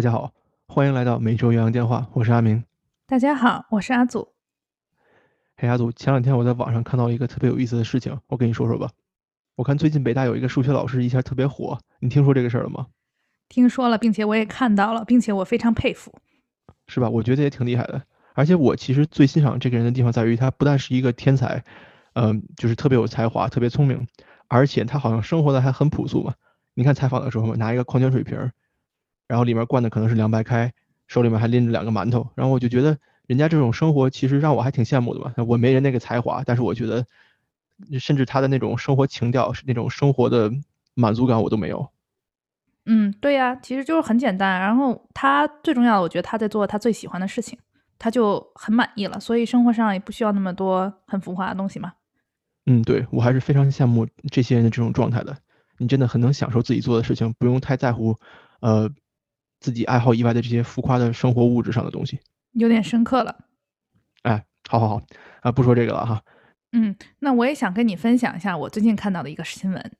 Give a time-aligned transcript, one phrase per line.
[0.00, 0.32] 大家好，
[0.66, 2.64] 欢迎来到每周洋洋电话，我是阿明。
[3.06, 4.32] 大家好，我是阿祖。
[5.58, 8.88] 嘿，阿祖，前两天我在网上看到一个特别有意思的事情，我跟你说说吧。
[9.56, 12.86] 我看最近北大有一个数学老师一下特别火，你听说这个事儿了吗？
[13.50, 16.18] 听说了，并且我也看到了，并且我非常佩服，
[16.86, 17.10] 是吧？
[17.10, 18.02] 我觉得也挺厉害的。
[18.32, 21.62] 而且我其实最欣赏这个人的地方在于，他不但是一个天才，
[22.14, 24.08] 嗯，就是特别有才华、特别聪明，
[24.48, 26.32] 而且他好像生活的还很朴素嘛。
[26.72, 28.50] 你看采访的时候嘛，拿一个矿泉水瓶。
[29.30, 30.72] 然后里面灌的可能是凉白开，
[31.06, 32.98] 手里面还拎着两个馒头，然后我就觉得
[33.28, 35.32] 人家这种生活其实让我还挺羡慕的嘛。
[35.46, 37.06] 我没人那个才华，但是我觉得，
[38.00, 40.50] 甚至他的那种生活情调，是那种生活的
[40.94, 41.88] 满足感我都没有。
[42.86, 44.58] 嗯，对呀，其实就是很简单。
[44.60, 47.56] 然后他最重要的，我觉得他在做他最喜欢的事情，
[48.00, 49.20] 他就很满意了。
[49.20, 51.92] 所以生活上也不需要那么多很浮华的东西嘛。
[52.66, 55.36] 嗯，对我还是非常羡慕这些人的这种状态的。
[55.78, 58.16] 你真的很能享受自己做的事情，不用太在乎，
[58.58, 58.90] 呃。
[59.60, 62.18] 自己爱好以外的这些浮夸的生活物质上的东西，
[62.52, 63.44] 有点深刻了。
[64.22, 65.02] 哎，好好好
[65.42, 66.22] 啊，不说这个了哈。
[66.72, 69.92] 嗯，那我也想跟你分享一下我最近看到的一个新闻。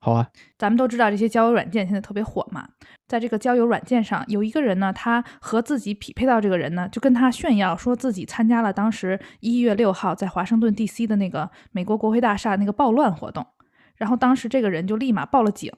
[0.00, 2.68] 好啊，咱们都知道这些交友软件现在特别火嘛，
[3.06, 11.06] 在这个交友软件上，有一个人呢，他和自己匹配到这个人呢，就跟他炫耀说自己参加了当时一月六号在华盛顿 D.C.
[11.06, 13.46] 的那个美国国会大厦那个暴乱活动，
[13.94, 15.72] 然后当时这个人就立马报了警。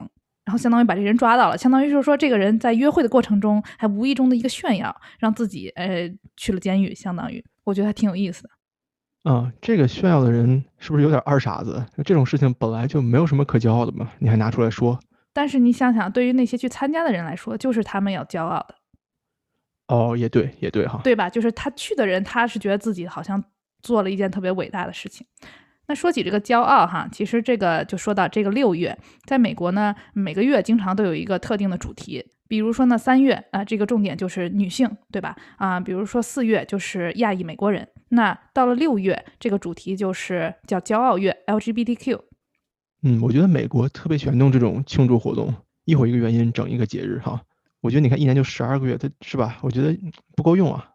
[0.44, 8.50] 然后相当于把这人抓到了，相当于就是说这个人在约会的过程中还无意中的一个炫耀，让自己呃去了监狱，相当于我觉得还挺有意思的。
[9.24, 11.82] 嗯，这个炫耀的人是不是有点二傻子？
[12.04, 15.00] 这种事情本来就没有什么可骄傲的嘛，你还拿出来说？
[15.32, 18.74] 但是你想想，对于那些去参加的人来说，就是他们要骄傲的。
[19.88, 21.30] 哦，也对，也对哈，对吧？
[21.30, 23.42] 就是他去的人，他是觉得自己好像
[23.82, 25.26] 做了一件特别伟大的事情。
[25.86, 35.36] 那说起这个骄傲哈，其实这个就说到这个六月，在美国呢，每个月经常都有一个特定的主题，比如说呢三月啊，这个重点就是女性，对吧？
[35.58, 42.18] 啊，比如说四月就是亚裔美国人，那到了六月，这个主题就是叫骄傲月 LGBTQ。
[43.02, 45.52] 嗯，我觉得美国特别喜欢弄这种庆祝活动，
[45.84, 47.42] 一会儿一个原因整一个节日哈。
[47.82, 49.58] 我觉得你看一年就十二个月，它是吧？
[49.60, 49.94] 我觉得
[50.34, 50.92] 不够用啊。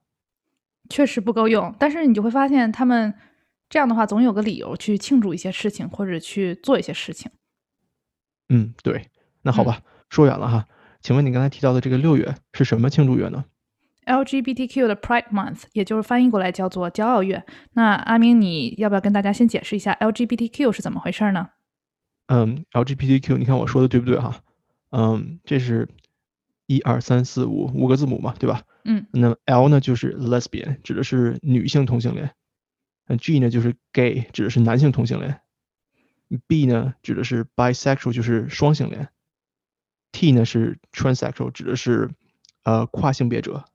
[0.90, 3.14] 确实不够用，但是你就会发现他们。
[3.70, 7.32] 这样的话，总有个理由去庆祝一些事情，或者去做一些事情。
[8.50, 9.08] 嗯，对。
[9.44, 10.66] 那好吧，说远了哈。
[11.02, 13.46] 请问你刚才提到的这个六月是什么庆祝月呢
[14.06, 17.46] ？LGBTQ 的 Pride Month，也就是翻译过来叫做骄傲月。
[17.74, 21.50] 那阿明，你要不要跟大家先解释一下 LGBTQ 是怎么回事呢？
[22.26, 24.42] 嗯，LGBTQ，你看我说的对不对哈？
[24.90, 25.88] 嗯，这是
[26.66, 28.64] 一二三四五五个字母嘛，对吧？
[28.84, 29.06] 嗯。
[29.12, 32.32] 那 L 呢，就是 Lesbian，指的是女性同性恋。
[33.10, 35.42] 那 G 呢，就是 gay，指的是男性同性恋
[36.48, 39.10] ；B 呢，指的是 bisexual，就是双性恋
[40.12, 42.12] ；T 呢是 transsexual，指的是
[42.64, 43.66] 呃跨性别者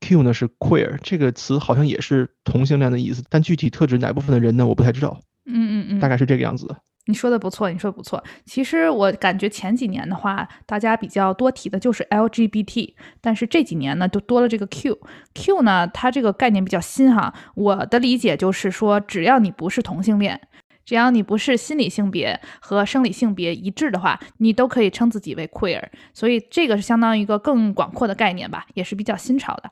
[0.00, 5.20] ；Q 呢是 queer，这个词好像也是同性恋的意思，但具体特指哪部分的人呢，我不太知道。
[5.44, 6.82] 嗯嗯嗯，大概是这个样子的。
[7.06, 8.22] 你说的不错，你说的不错。
[8.44, 14.98] 其实我感觉前几年的话，大家比较多提的就是 LGBT，但是这几年呢，就多了这个 Q。
[15.34, 17.32] Q 呢，它这个概念比较新哈。
[17.54, 20.40] 我的理解就是说，只要你不是同性恋，
[20.84, 25.82] 只要你不是心理性别和生理性别一致的话，你都可以称自己为 queer。
[26.12, 29.70] 所以这个是相当于一个更广阔的概念吧，也是比较新潮的。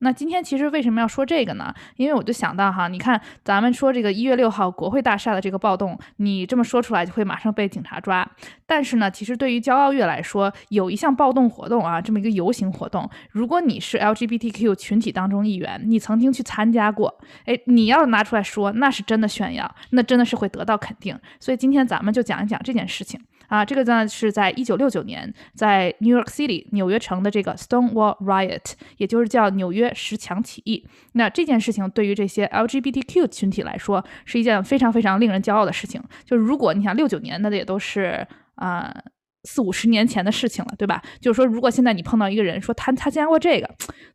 [0.00, 1.72] 那今天其实为什么要说这个呢？
[1.96, 8.28] 因为我就想到哈，你看咱们说这个一月六号国会大厦的这个暴动，你这么说出来就会马上被警察抓。
[8.66, 21.18] 但是呢，其实对于骄傲月来说，有一项暴动活动啊，这么一个游行活动，如果你是 LGBTQ 群体当中一员，你曾经去参加过，哎，你要拿出来说，那是真的炫耀，那真的是会得到肯定。
[21.38, 23.20] 所以今天咱们就讲一讲这件事情。
[23.50, 30.86] 啊，这个呢是在一九六九年，在 New York City 纽约城的这个 Stonewall Riot，也就是叫纽约石墙起义。
[31.14, 36.00] 那这件事情对于这些 LGBTQ 群体来说，是一件非常非常令人骄傲的事情。
[36.24, 38.24] 就是如果你想六九年，那也都是
[38.54, 38.94] 啊
[39.42, 41.02] 四五十年前的事情了，对吧？
[41.20, 43.68] 就是说，如果现在你碰到一个人说他他参加过这个，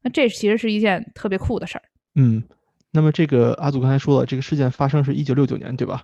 [0.03, 1.83] 那这其实是一件特别酷的事儿。
[2.15, 2.41] 嗯，
[2.91, 6.03] 那么这个阿祖刚才说了，这个事件发生是一九六九年，对吧？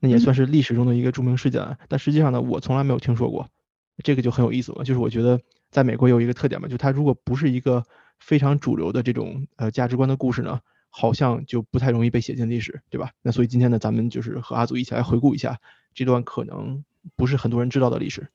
[0.00, 3.48] 那也算是历史中的一个著名事件，但实际上呢，我从来没有听说过，
[4.04, 4.84] 这个就很有意思了。
[4.84, 5.40] 就是我觉得
[5.70, 7.82] 在美国有一个特点嘛，就它如果不是一个
[8.18, 10.60] 非常主流的这种呃价值观的故事呢，
[10.90, 13.10] 好像就不太容易被写进历史，对吧？
[13.22, 15.58] 那所以今天呢，咱们就是和阿祖一起来回顾一下
[15.94, 16.84] 这段可能
[17.16, 18.28] 不是很多人知道的历史。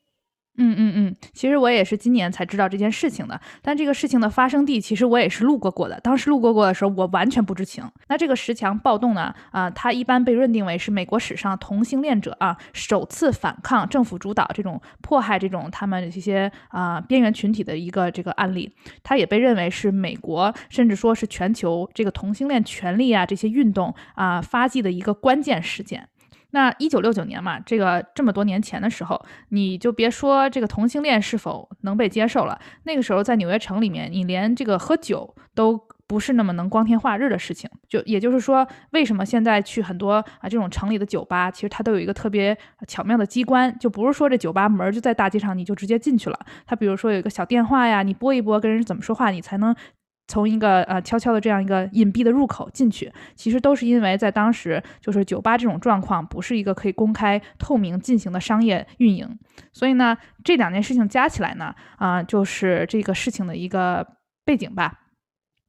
[0.57, 5.99] 嗯嗯嗯，其实我也是今年才知道这件事情的，但这个事情的发生地其实我也是路过过的。
[6.01, 7.83] 当时路过过的时候，我完全不知情。
[8.09, 9.33] 那这个十强暴动呢？
[9.51, 18.71] 啊，它一般被认定为是美国史上同性恋者啊首次反抗政府主导这种迫害这种他们这些啊边缘群体的一个这个案例。
[19.01, 26.09] 它也被认为是美国甚至说是全球这个同性恋权利啊这些运动啊发迹的一个关键事件。
[26.51, 32.59] 那一九六九年嘛，这个这么多年前的时候，你就别说这个同性恋是否能被接受了。
[32.83, 37.69] 那个时候在纽约城里面，你连这个喝酒都不是那么能光天化日的事情。
[37.87, 42.57] 就也就是说，为什么现在去很多啊这种城里的酒吧，其实它都有一个特别
[42.87, 46.37] 巧妙的机关，就不是说这酒吧门就在大街上，你就直接进去了。
[46.65, 49.75] 它比如说有一个小电话呀，你拨一拨，跟人怎么说话，你才能。
[50.27, 59.37] 从一个呃悄悄的这样一个隐蔽的入口进去，其实都是因为在当时就是酒吧这种状况不是一个可以公开透明进行的商业运营，
[59.73, 64.07] 所以呢这两件事情加起来呢啊就是这个事情的一个
[64.45, 64.99] 背景吧。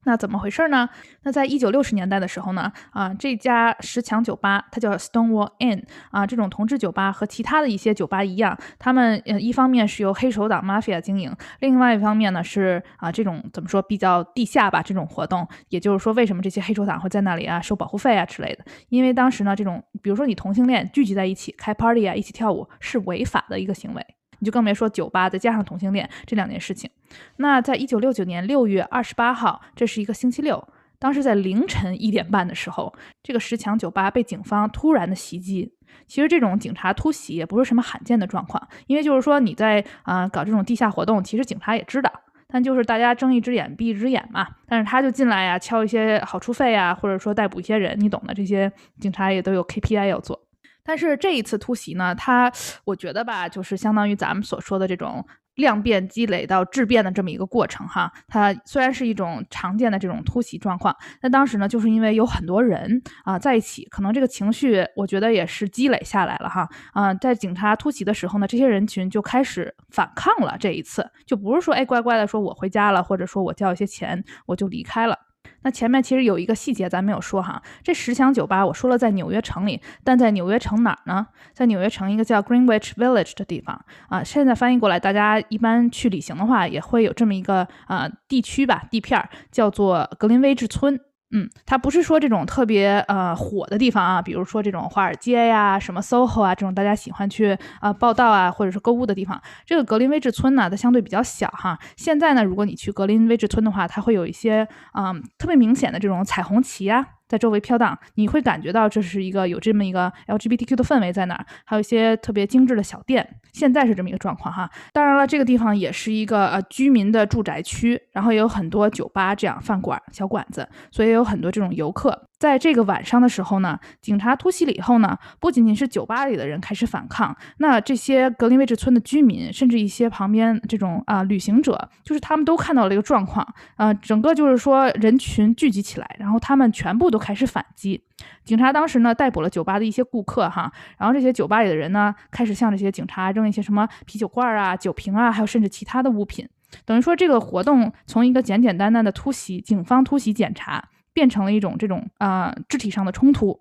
[0.04, 0.88] 那怎么回事呢？
[1.22, 18.64] 那在一九六十年代的时候呢，啊，这家十强酒吧它叫 Stonewall Inn 啊，这种同志酒吧和其他的一些酒吧一样，他们呃一方面是由黑手党 Mafia 经营，另外一方面呢是啊这种怎么说比较地下吧这种活动，也就是说为什么这些黑手党会在那里啊收保护费啊之类的？
[18.88, 24.04] 因为当时呢这种比如说你同性恋聚集在一起开 party 啊一起跳舞是违法的一个行为。
[24.42, 26.90] 你就更别说酒吧，再加上同性恋这两件事情。
[27.36, 30.66] 那在一九六九年六月二十八号，这是一个星期六，
[30.98, 32.92] 当时在凌晨一点半的时候，
[33.22, 35.72] 这个十强酒吧被警方突然的袭击。
[36.08, 42.12] 其实这种警察突袭也不是什么罕见的状况，因为就是说你在啊搞这种地下活动，其实警察也知道，
[42.48, 44.48] 但就是大家睁一只眼闭一只眼嘛。
[44.66, 50.40] 但是他就进来呀，敲一些好处费啊，或者说逮捕一些人，你懂的，这些警察也都有 KPI 要做。
[50.84, 52.52] 但是这一次突袭呢，它
[52.84, 55.24] 我觉得吧，就是相当于咱们所说的这种
[55.56, 58.10] 量变积累到质变的这么一个过程哈。
[58.26, 66.68] 它虽然是一种常见的这种突袭状况，但当时呢，就是因为有很多人啊在一起，可能这个情绪我觉得也是积累下来了哈。
[66.92, 70.56] 啊，在警察突袭的时候呢，这些人群就开始反抗了。
[70.58, 75.18] 这一次就不是说哎乖乖的说我回家了，或者说我交一些钱我就离开了。
[75.62, 81.26] 那前面其实有一个细节咱没有说哈，这十强酒吧我说了在纽约城里，但在纽约城哪儿呢？
[81.52, 84.22] 在纽约城一个叫 Greenwich Village 的地方啊。
[84.24, 91.00] 现在翻译过来，大家一般去旅行的话，也会有这么一个啊地区吧，地片儿叫做格林威治村。
[91.32, 99.40] 嗯，它不是说这种特别呃火的地方啊，比如说这种华尔街呀、什么 SOHO 啊这种大家喜欢去啊报道啊或者是购物的地方。
[99.64, 101.78] 这个格林威治村呢，它相对比较小哈。
[101.96, 107.06] 现在呢，如果你去格林威治村的话，它会有一些嗯特别明显的这种彩虹旗啊。
[107.32, 113.26] 在周围飘荡，你会感觉到这是一个有这么一个 LGBTQ 的氛围在那儿，还有一些特别精致的小店。
[113.54, 114.70] 现在是这么一个状况哈。
[114.92, 122.28] 当然了，这个地方也是一个呃居民的住宅区，然后也有很多酒吧这样饭馆小馆子，所以有很多这种游客。
[122.42, 133.46] 在这个晚上的时候呢，警察突袭了以后呢，不仅仅是酒吧里的人开始反抗，那这些格林威治村的居民，甚至一些旁边这种啊旅行者，就是他们都看到了一个状况，
[133.76, 138.02] 呃，整个就是说人群聚集起来，然后他们全部都开始反击。
[138.44, 146.48] 警察当时呢逮捕了酒吧的一些顾客哈，然后这些酒吧里的人呢开始向这些警察扔一些什么啤酒罐啊、酒瓶啊，还有甚至其他的物品，
[146.84, 150.88] 等于说这个活动从一个简简单单的突袭，警方突袭检查。
[151.12, 153.60] 变成了一种这种啊肢体上的冲突，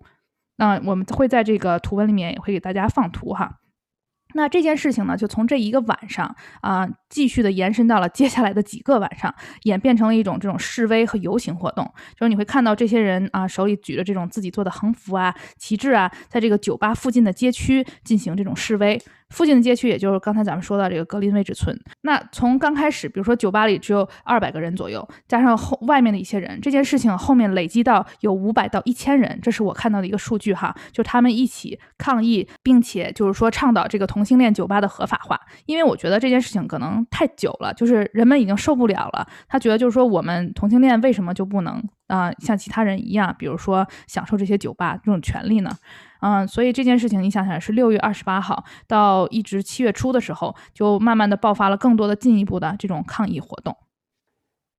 [0.56, 3.58] 那我们会在这个图文里面也会给大家放图哈。
[4.34, 11.84] 那这件事情呢，就从这一个晚上啊，继续的延伸到了接下来的几个晚上，演变成了一种这种示威和游行活动。
[12.18, 18.98] 就是你会看到这些人啊，手里举着这种自己做的横幅啊、旗帜啊，在这个酒吧附近的街区进行这种示威。
[19.32, 21.76] 附近的街区，也就是刚才咱们说到这个格林威治村。
[22.02, 30.74] 那从刚开始，比如说酒吧里只有二百个人左右，加上后外面的一些人，这件事情后面累积到有五百到一千人，这是我看到的一个数据哈。
[30.92, 35.40] 就他们一起抗议，并且就是说倡导这个同性恋酒吧的合法化。
[35.64, 39.26] 因为我觉得这件事情可能太久了，就是人们已经受不了了。
[39.48, 45.70] 他觉得就是说我们同性恋为什么就不能啊像其他人一样，比如说享受这些酒吧这种权利呢？
[46.20, 53.76] 嗯，所以这件事情你想想，是六月二十八号到一直七月初的时候，就慢慢的爆发了更多的进一步的这种抗议活动。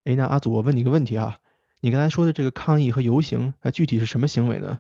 [0.06, 1.38] 哎，那阿祖，我问你一个问题啊，
[1.82, 4.80] 你刚才说的这个抗议和游行，那具体是什么行为呢？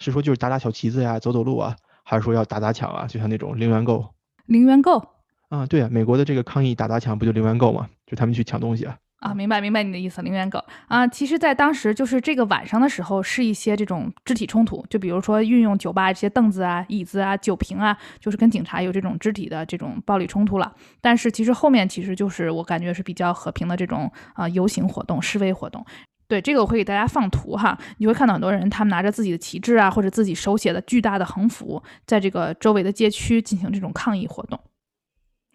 [0.00, 3.06] 是说就是打打小旗子呀，走走路啊，还是说要打打抢啊？
[3.06, 4.14] 就像那种零元购？
[4.46, 5.02] 零元购？
[5.48, 7.88] 啊，对啊，美国的这个抗议打砸抢不就零元购吗？
[8.06, 8.98] 就他们去抢东西啊。
[9.22, 11.06] 啊，明白明白你的意思，零元狗啊。
[11.06, 20.74] 其实，在当时就是这个晚上的时候，是一些这种肢体冲突，就比如说运用酒吧这些凳子啊、椅子啊、酒瓶啊，就是跟警察有这种肢体的这种暴力冲突了。
[21.00, 25.86] 但是其实后面其实就是我感觉是比较和平的这种啊游行活动、示威活动。
[26.26, 34.58] 对这个我会给大家放图哈，你会看到很多人他们拿着自己的旗帜啊，或者自己手写的巨大的横幅，在这个周围的街区进行这种抗议活动。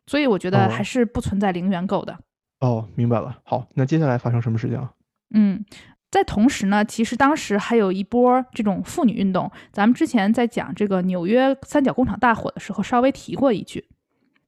[0.05, 2.13] 所以我觉得还是不存在零元购的。
[2.13, 2.17] 哦，
[2.59, 3.37] 哦明白了。
[3.43, 4.91] 好，那接下来发生什么事情啊？
[5.33, 5.63] 嗯，
[6.09, 9.51] 在同时呢，其实当时还有一波这种妇女运动。
[9.71, 13.85] 咱们之前在讲这个纽约三角工厂大火的时候，稍微提过一句。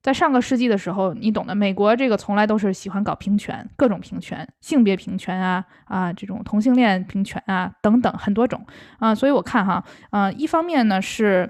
[0.02, 8.66] 在上个世纪的时候，你懂的，美国这个从来都是喜欢搞平权，各种平权，性别平权啊啊，这种同性恋平权啊等等很多种
[8.98, 9.14] 啊。
[9.14, 11.48] 所以我看哈，啊，一方面呢是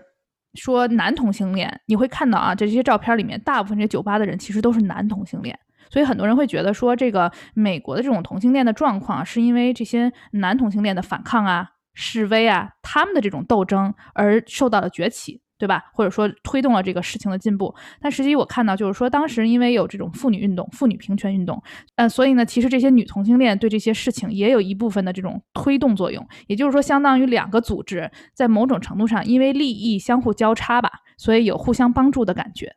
[0.55, 5.57] 说男同性恋，你会看到啊，这些照片里面大部分这酒吧的人其实都是男同性恋。
[5.91, 15.91] 所以很多人会觉得说，这个美国的这种同性恋的状况，是因为这些男同性恋的反抗啊、示威啊，他们的这种斗争而受到了崛起，对吧？
[15.93, 17.75] 或者说推动了这个事情的进步。
[18.01, 21.63] 但实际我看到就是说，当时因为有这种妇女运动、妇女平权运动，
[21.97, 26.25] 呃，所以呢，其实这些女同性恋对这些事情也有一部分的这种推动作用。
[26.47, 32.75] 也就是说，相当于两个组织在某种程度上因为利益相互交叉吧，所以有互相帮助的感觉。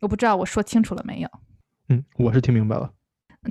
[0.00, 1.28] 我不知道我说清楚了没有？
[1.88, 2.90] 嗯，我是听明白了。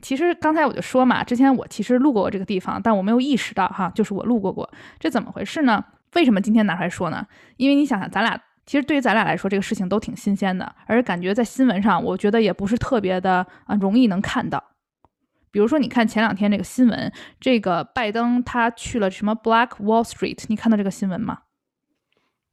[0.02, 5.84] 其实刚才我就说嘛，之前我其实路过过这个地方，但我没有意识到哈，就是我路过过，这怎么回事呢？
[6.14, 7.28] 为什么今天拿出来说呢？
[7.58, 14.64] 因为你想想，咱俩其实对于咱俩来说，这个事情都挺新鲜的，而感觉在新闻上，我觉得也不是特别的啊容易能看到。
[15.52, 17.12] 比如说，你看前两天这个新闻，
[17.42, 21.40] 这个拜登他去了什么 Black Wall Street，你看到这个新闻吗？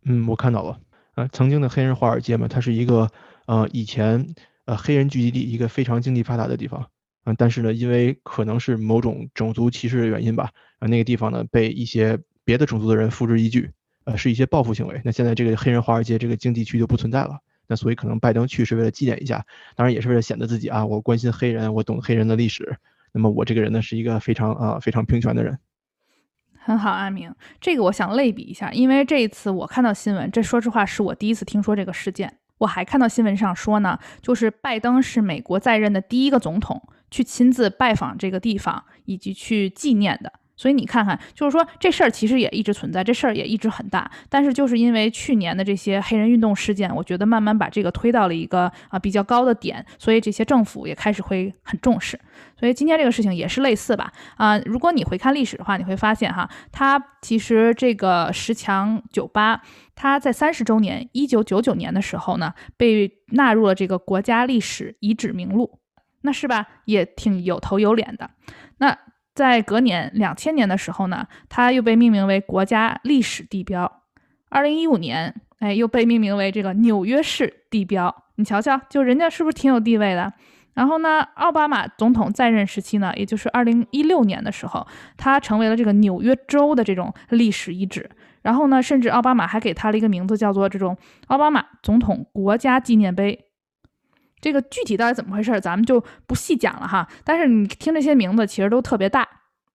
[0.05, 0.81] 嗯，我看到了。
[1.15, 3.09] 呃，曾经的黑人华尔街嘛，它是一个
[3.47, 4.27] 呃以前。
[4.69, 6.91] 呃，黑人聚集地，一个非常经济发达的地方，
[7.25, 13.71] 嗯，但是呢，因为可能是某种种族歧视的原因吧，啊，那个地方呢被一些别的种族的人付之一炬，
[14.05, 15.01] 呃，是一些报复行为。
[15.07, 19.43] 那现在这个黑人华尔街这个经济区就不存在了，那所以可能拜登去是为了纪念一下，
[19.75, 22.77] 当然也是为了显得自己啊，我关心黑人，我懂黑人的历史，
[23.11, 25.59] 那么我这个人呢是一个非常啊非常平权的人。
[26.59, 32.38] 很好，阿明，这个我想类比一下，因为这一次我看到新闻，这说实话是我第一次听说这个事件。
[32.59, 40.33] 我还看到新闻上说呢，就是拜登是美国在任的第一个总统去亲自拜访这个地方以及去纪念的。
[40.59, 44.11] 所以你看看，就是说这事儿其实也一直存在，这事儿也一直很大。
[44.29, 52.19] 但是就是因为去年的这些黑人运动事件，我觉得慢慢把这个推到了一个啊比较高的点，所以这些政府也开始会很重视。
[52.59, 54.13] 所以今天这个事情也是类似吧？
[54.37, 59.63] 啊，如果你回看历史的话，你会发现哈，它其实这个十强酒吧，
[59.95, 65.79] 它在三十周年，一九九九年的时候呢，被纳入了这个国家历史遗址名录，
[66.23, 66.67] 那是吧？
[66.85, 68.31] 也挺有头有脸的。
[68.79, 68.99] 那。
[69.39, 74.03] 在隔年两千年的时候呢，它又被命名为国家历史地标。
[74.49, 78.13] 二零一五年，哎，又被命名为这个纽约市地标。
[78.35, 80.33] 你瞧瞧，就人家是不是挺有地位的？
[80.75, 84.85] 然后呢，奥巴马总统在任时期呢，也就是二零一六年的时候，
[85.17, 88.11] 他成为了这个纽约州的这种历史遗址。
[88.43, 90.97] 然后呢，甚至奥巴马还给他了一个名字，叫做这种
[91.29, 93.48] 奥巴马总统国家纪念碑。
[94.41, 97.09] 这个具体到底怎么回事，咱们就不细讲了哈。
[97.25, 99.27] 但是你听这些名字，其实都特别大，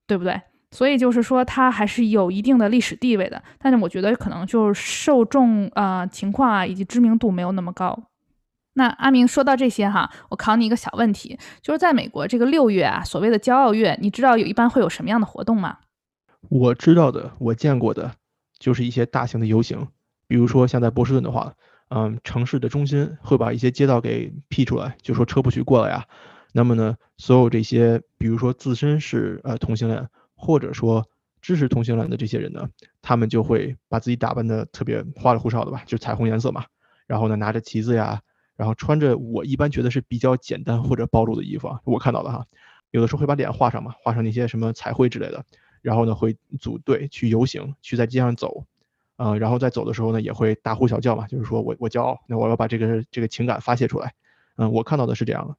[0.07, 0.41] 对不对？
[0.71, 3.43] 所以就是说，它还是有一定的历史地位的。
[3.59, 8.09] 但是我觉得可能就是受众啊情况啊以及知名度没有那么高。
[8.73, 15.77] 那阿明说到这些哈，我考你一个小问题，就是在美国这个六月啊，所谓的骄傲月，你知道有一般会有什么样的活动吗？
[16.49, 18.13] 我知道的，我见过的，
[18.57, 19.87] 就是一些大型的游行，
[20.27, 21.53] 比如说像在波士顿的话。
[21.95, 26.03] 嗯，城市的中心会把一些街道给辟出来，就说车不许过来呀。
[26.51, 31.07] 那么呢，所有这些，比如说自身是呃同性恋，或者说
[31.39, 32.67] 支持同性恋的这些人呢，
[33.03, 36.65] 他们就会把自己打扮的特别花里胡哨的吧，就彩虹颜色嘛。
[37.05, 38.19] 然后呢，拿着旗子呀，
[38.55, 42.43] 然后穿着我一般觉得是比较简单或者暴露的衣服啊，我看到的哈。
[42.89, 45.45] 有的时候会把脸画上嘛，画上那些什么彩绘之类的，
[45.83, 48.65] 然后呢会组队去游行，去在街上走。
[49.17, 54.11] 呃，然后在走的时候呢，也会大呼小叫嘛，就是说我我骄傲，那我要把这个这个情感发泄出来。
[54.57, 55.55] 嗯，我看到的是这样的。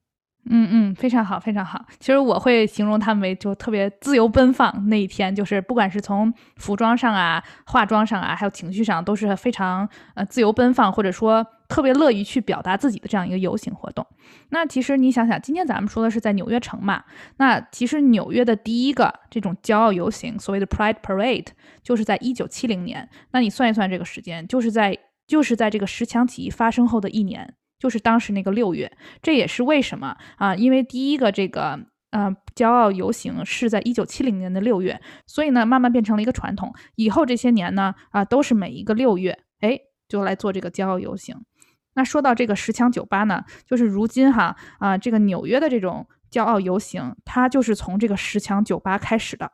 [0.51, 1.83] 嗯嗯，非常好，非常好。
[1.99, 14.07] 其实我会形容他们为就特别自由奔放那一天，就是不管是从服装上啊、化妆上啊，还有情绪上，都是非常呃自由奔放，或者说特别乐于去表达自己的这样一个游行活动。
[14.51, 17.05] 那其实你想想，今天咱们说的是在纽约城嘛，
[17.39, 21.49] 那其实纽约的第一个这种骄傲游行，所谓的 Pride Parade，
[21.83, 23.09] 就是在一九七零年。
[23.33, 27.55] 那你算一算这个时间，就是在就是在这个十强起义发生后的一年。
[27.77, 28.91] 就是当时那个六月，
[29.21, 30.55] 这也是为什么啊？
[30.55, 31.79] 因为第一个这个
[32.13, 36.73] 呃骄傲游行是在一九七零年的六月，所以呢，慢慢变成了一个传统。
[36.95, 39.79] 以后这些年呢，啊，都是每一个六月，哎，
[40.09, 41.37] 就来做这个骄傲游行。
[41.95, 49.51] 那说到这个十强酒吧呢，就是如今哈啊，这个纽约的这种骄傲游行，它就是从这个十强酒吧开始的。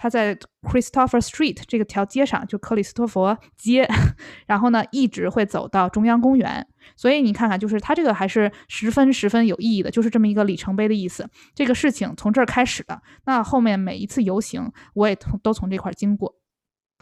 [0.00, 3.84] 它在 Christopher Street 这个条街上，就克里斯托弗街，
[4.46, 6.64] 然后呢，一直会走到中央公园。
[6.94, 11.28] 所以你看看，就是它这个还是十分十分有意义的，就是这么一个里程碑的意思。
[11.52, 16.32] 这个事情从这儿开始的，那后面每一次游行，我也都从这块经过。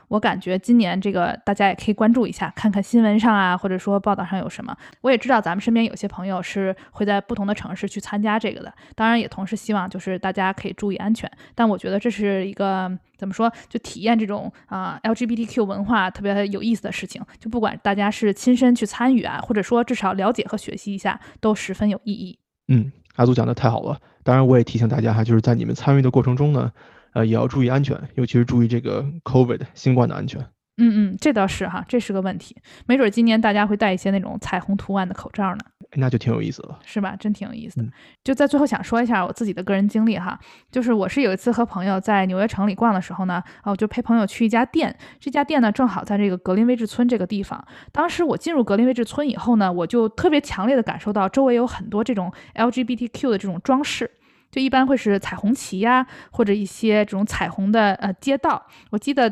[0.08, 4.76] 我感觉今年这个大家也可以关注一下，看看新闻上啊，或者说报道上有什么。
[5.00, 11.30] 我也知道咱们身边有些朋友是会在不同的城市去参加这个的，当然也同时希望就是大家可以注意安全。
[11.54, 17.20] 但我觉得这是一个怎么说，就体验这种啊 LGBTQ 文化特别有意思的事情。
[17.38, 22.38] 就不管大家是亲身去参与啊，或者说至少了解和学习一下，都十分有意义。
[22.68, 23.98] 嗯，阿祖讲的太好了。
[24.22, 26.72] 当然我也提醒大家哈，就是在你们参与的过程中呢。
[27.16, 30.38] 呃，也要注意安全，尤其是注意这个 COVID 新冠的安全。
[30.76, 32.54] 嗯嗯，这倒是哈，这是个问题。
[32.84, 35.60] 没准今年大家会戴一些那种彩虹图案的口罩呢，
[35.94, 37.16] 那就挺有意思了，是吧？
[37.18, 37.86] 真挺有意思的。
[38.22, 40.38] 就在最后想说一下我自己的个人经历哈，
[40.70, 47.66] 就是我是有一次和朋友在纽约城里逛的时候呢，啊，我就陪朋友去一家店，这家店呢正好在这个格林威治村这个地方。
[47.90, 54.10] 当时我进入格林威治村以后呢，我就特别强烈的感受到周围有很多这种 LGBTQ 的这种装饰。
[54.56, 58.66] 就一般会是彩虹旗呀，或者一些这种彩虹的呃街道。
[58.88, 59.30] 我记得，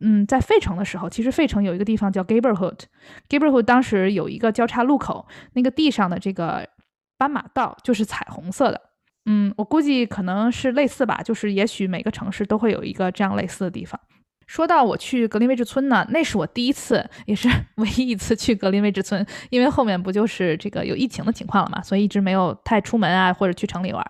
[0.00, 6.68] 嗯，在费城的时候，其实费城有一个地方叫 Gaberhood，Gaberhood 当时有一个交叉路口，那个地上的这个
[7.18, 8.80] 斑马道就是彩虹色的。
[9.26, 14.00] 嗯，我估计可能是类似吧，就是也许每个城市都会有一个这样类似的地方。
[14.50, 24.04] 说到我去格林威治村呢，那是我第一次，也是 唯一一次去格林威治村，因为后面不就是这个有疫情的情况了嘛，所以一直没有太出门啊，或者去城里玩。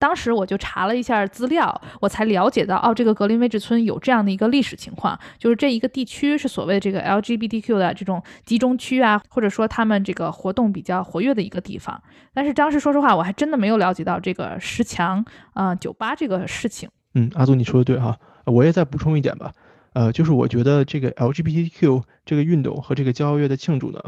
[0.00, 12.02] 当时我就查了一下资料，我才了解到，哦，这个格林威治村有这样的一个历史情况，就是这一个地区是所谓这个 LGBTQ 的这种集中区啊，或者说他们这个活动比较活跃的一个地方。
[12.32, 16.90] 但是当时说实话，我还真的没有了解到这个十强啊酒吧这个事情。
[17.14, 19.52] 嗯，阿祖你说的对哈，我也再补充一点吧。
[19.94, 24.02] 呃，就是我觉得这个 LGBTQ 这个运动和这个骄傲月的庆祝呢，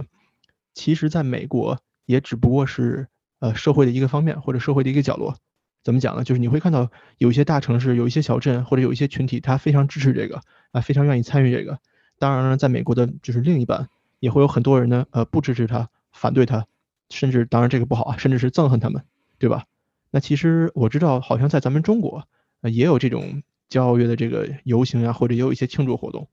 [0.75, 3.07] 其实在美国也只不过是
[3.39, 5.37] 呃社会的一个方面或者社会的一个角落。
[5.85, 6.25] 怎么讲呢？
[6.25, 10.41] 就是你会看到有一些大城市、有一些小镇或者有一些群体，他非常支持这个
[10.73, 11.79] 啊，非常愿意参与这个。
[12.19, 16.67] 当然了，在美国的就是另一半也会有很多人呢，呃，不支持他、反对他，
[17.11, 19.05] 甚至当然这个不好啊，甚至是憎恨他们，
[19.39, 19.67] 对吧？
[20.11, 22.27] 那其实我知道，好像在咱们中国
[22.63, 23.45] 呃也有这种。
[23.69, 26.29] 骄傲月的这个游行啊，或者也有一些庆祝活动，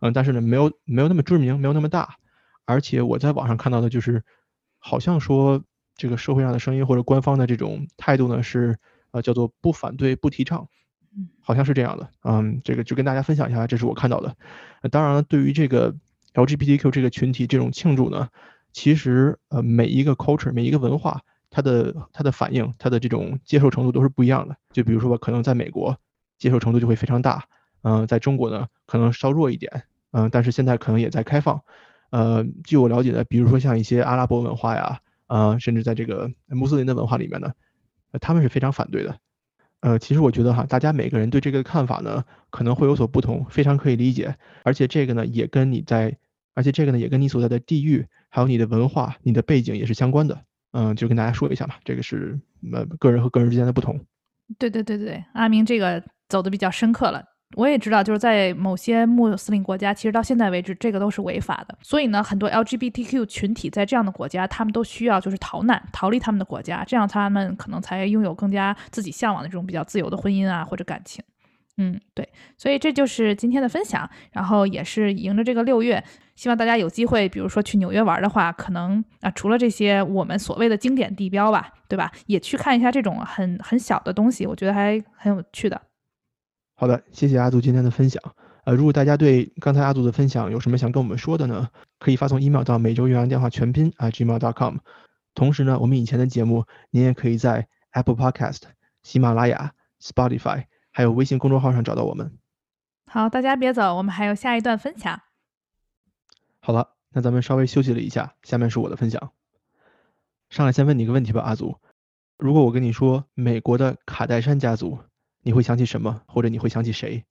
[0.00, 2.16] 嗯，但是呢，没有没有那么知名，没有那么大，
[2.64, 4.22] 而且我在网上看到的就是，
[4.78, 5.62] 好像说
[5.96, 8.78] 这个社会上的声音或者官方的这种态度呢是，
[9.10, 10.68] 呃，叫做不反对不提倡，
[11.40, 14.36] 好像是这样的，嗯，这个就跟大家分享一下，这是我看到的。
[14.90, 15.94] 当然了，对于这个
[16.34, 18.28] LGBTQ 这个群体这种庆祝呢，
[18.72, 21.20] 其实呃每一个 culture 每一个文化，
[21.50, 24.56] 它的它的反应，它的这种接受程度都是不一样的。
[24.72, 25.98] 就比如说吧，可能在美国。
[26.38, 27.44] 接受程度就会非常大，
[27.82, 31.60] 嗯，在中国呢可能稍弱一点，嗯，但是现在可能也在开放，
[32.10, 37.52] 呃，据我了解的，比如说像一些阿拉伯文化呀，呃，甚至在这个穆斯林的文化里面呢，
[38.20, 39.18] 他们是非常反对的，
[39.80, 46.16] 呃，其实我觉得哈，大家每个人对这个看法呢可能会有所不同，非常可以理解，而且这个呢也跟你在，
[46.54, 50.40] 而且这个呢也跟你所在的地域，还有你的文化、你的背景也是相关的，
[50.72, 52.38] 嗯，就跟大家说一下嘛，这个是
[52.72, 54.00] 呃个人和个人之间的不同。
[54.58, 56.02] 对对对对，阿明这个。
[56.28, 57.24] 走的比较深刻了，
[57.56, 61.76] 我也知道，就是在某些穆斯林国家，其实到现在为止，这个都是违法的。
[61.82, 71.24] 所以呢，很多 LGBTQ 群体在这样的国家，他们都需要就是逃难，逃离他们的国家，这样他们可能才拥有更加自己向往的这种比较自由的婚姻啊或者感情。
[71.80, 74.10] 嗯，对，所以这就是今天的分享。
[74.32, 76.02] 然后也是迎着这个六月，
[76.34, 82.10] 希望大家有机会，比如说去纽约玩的话，可能啊，除了这些我们所谓的经典地标吧，对吧？
[82.26, 85.80] 也去看一下这种很很小的东西，我觉得还很有趣的。
[86.80, 88.22] 好的，谢谢阿祖今天的分享。
[88.62, 91.68] 呃，如果大家对刚才阿祖的分享有什么想跟我们说的呢？
[91.98, 94.76] 可以发送 email 到每周岳阳电话全拼啊 gmail.com。
[95.34, 98.60] 同时呢，我们以前的节目您也可以在 Apple Podcast、
[99.02, 102.38] 喜马拉雅、Spotify 还有微信公众号上找到我们。
[103.06, 105.20] 好，大家别走，我们还有下一段分享。
[106.60, 109.32] 好了，那咱们稍微休息了一下，下面是我的分享。
[110.48, 111.74] 上来先问你个问题吧，阿祖。
[112.36, 115.00] 如果我跟你说美国的卡戴珊家族。
[115.48, 117.24] 你会想起什么，或者你会想起谁？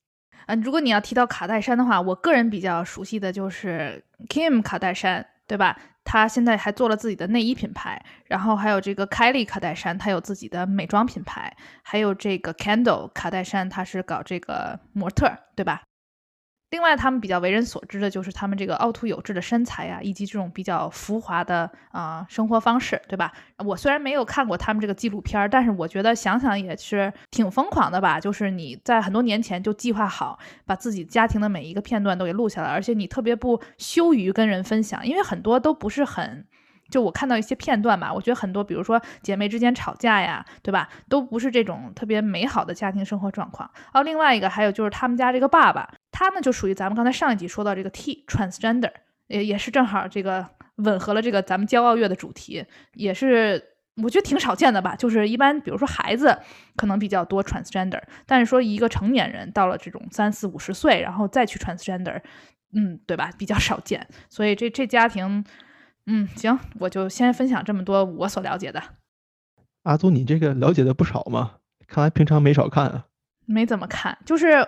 [0.48, 5.78] 嗯，如果你要提到卡戴珊的话，我个人比较熟悉的就是 Kim 卡戴珊，对吧？
[6.04, 15.84] 她现在还做了自己的内衣品牌，然后还有这个 Kylie 卡戴珊，她有自己的美妆品牌，还有这个 Kendall 卡戴珊，她是搞这个模特，对吧？
[16.70, 23.32] 另外，他们比较为人所知的就是他们这个凹凸有致的身材呀，以及这种比较浮华的啊生活方式，对吧？
[23.64, 28.20] 我虽然没有看过他们这个纪录片，但是我觉得想想也是挺疯狂的吧。
[28.20, 36.46] 就是你在很多年前就计划好，把自己家庭的每一个片段都给录下来，而且你特别不羞于跟人分享，因为很多都不是很。
[36.90, 43.70] 就我看到一些片段吧，我觉得很多，比如说姐妹之间吵架呀，对吧，都不是这种特别美好的家庭生活状况。
[43.76, 48.92] 然后另外一个还有就是他们家这个爸爸，他呢就属于咱们刚才上一集说到这个 T transgender，
[49.28, 50.48] 也也是正好这个
[50.78, 53.62] 吻合了这个咱们骄傲月的主题，也是
[54.02, 54.96] 我觉得挺少见的吧。
[54.96, 56.38] 就是一般比如说孩子
[56.76, 62.22] 可能比较多 transgender，但是说一个成年人到了这种三四五十岁，然后再去 transgender，
[62.74, 64.08] 嗯，对吧，比较少见。
[64.30, 65.44] 所以这这家庭。
[66.08, 68.82] 嗯，行，我就先分享这么多我所了解的。
[69.84, 71.56] 阿祖，你这个了解的不少嘛？
[71.88, 73.06] 看来平常没少看啊。
[73.46, 74.68] 没怎么看，就是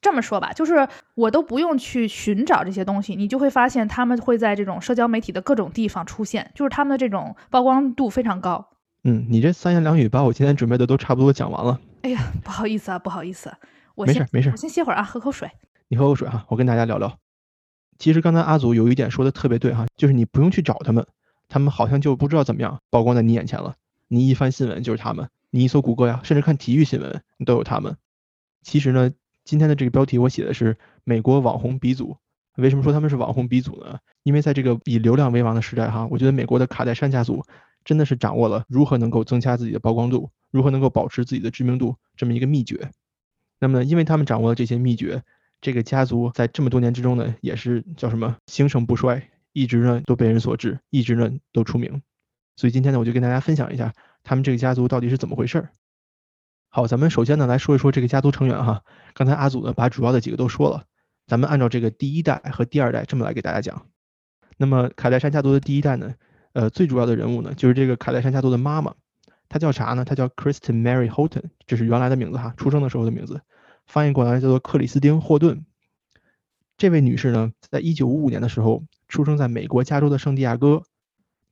[0.00, 8.68] 这么说吧，就是我都不用去寻找这些东西，你就会发现他们会在这种社交媒体的各种地方出现，就是他们的这种曝光度非常高。
[9.04, 11.80] 嗯，你这三言两语把我今天准备的都差不多讲完了。
[12.02, 13.52] 哎呀，不好意思啊，不好意思，
[13.94, 15.50] 我没事没事，我先歇会儿啊，喝口水。
[15.88, 17.16] 你喝口水啊，我跟大家聊聊。
[18.00, 21.06] 其实刚才阿祖有一点说的特别对哈，就是你不用去找他们，
[21.48, 23.76] 他们好像就不知道怎么样曝光在你眼前了。
[24.08, 27.98] 你一翻新闻就是他们，你一搜谷歌呀，甚至看体育新闻都有他们。
[28.62, 29.12] 其实呢，
[29.44, 32.16] 今天的这个标题我写的是美国网红鼻祖。
[32.56, 33.98] 为什么说他们是网红鼻祖呢？
[34.22, 37.44] 因为在这个以流量为王的时代哈，我觉得美国的卡戴珊家族
[37.84, 42.90] 真的是掌握了如何能够增加自己的曝光度，如何能够保持自己的知名度这么一个秘诀。
[43.58, 45.22] 那么呢，因为他们掌握了这些秘诀。
[45.60, 52.02] 这个家族在这么多年之中呢，也是叫什么兴盛不衰，一直呢都被人所知，一直呢都出名。
[52.56, 53.92] 所以今天呢，我就跟大家分享一下
[54.22, 55.70] 他们这个家族到底是怎么回事儿。
[56.68, 58.82] 好，咱们首先呢来说一说这个家族成员哈。
[59.14, 60.84] 刚才阿祖呢把主要的几个都说了，
[61.26, 63.86] 咱们按照这个第一代和第二代这么来给大家讲。
[64.56, 66.14] 那么卡戴珊家族的第一代呢，
[66.52, 68.94] 呃，最主要的人物呢就是这个卡戴珊家族的妈妈，
[69.48, 70.04] 她叫啥呢？
[70.04, 73.40] 她叫 Kristen Mary Houghton，这是原来的名字哈，出生的时候的名字。
[73.90, 75.66] 翻译过来叫做克里斯汀·霍顿。
[76.78, 80.84] 这位女士呢，在一九五五年的时候出生在美国加州的圣地亚哥。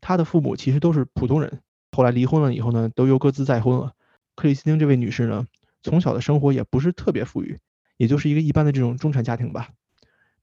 [0.01, 3.93] 她的父母其实都是普通人，后来离婚了以后呢，都又各自再婚了。
[4.37, 5.49] 克里斯汀这位女士呢，
[5.83, 7.59] 从小的生活也不是特别富裕，
[7.97, 9.71] 也就是一个一般的这种中产家庭吧。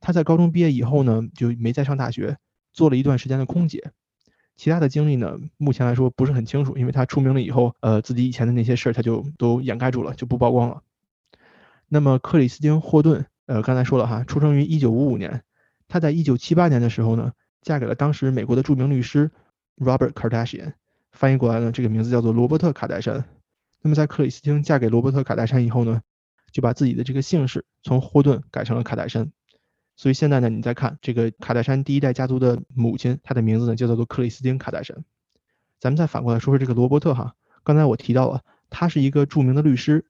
[0.02, 2.36] 她在高中毕业以后呢，就没再上大学，
[2.74, 3.94] 做了一段时间的空姐。
[4.58, 10.82] 其他的经历呢，目前来说不是很清楚，因为她出名了以后，呃，自己以前的那些事儿，她就都掩盖住了，就不曝光了。
[11.88, 15.44] 那么克里斯汀·霍顿，呃，刚才说了哈，出生于一九五五年。
[15.88, 19.30] 他在一九七八年的时候呢，嫁给了当时美国的著名律师
[19.78, 20.74] Robert Kardashian，
[21.12, 23.24] 翻译过来呢，这个名字叫做罗伯特·卡戴珊。
[23.82, 26.02] 那么在克里斯汀嫁给罗伯特·卡戴珊以后呢，
[26.52, 29.32] 就把自己的这个姓氏从霍顿改成了卡戴珊。
[29.96, 35.06] 所以现在呢，你再看这个卡戴珊第一代家族的母亲，她的名字呢就叫做克里斯汀·卡戴珊。
[35.80, 40.08] 咱们再反过来说说这个罗伯特哈，刚才我提到了，他是一个著名的律师。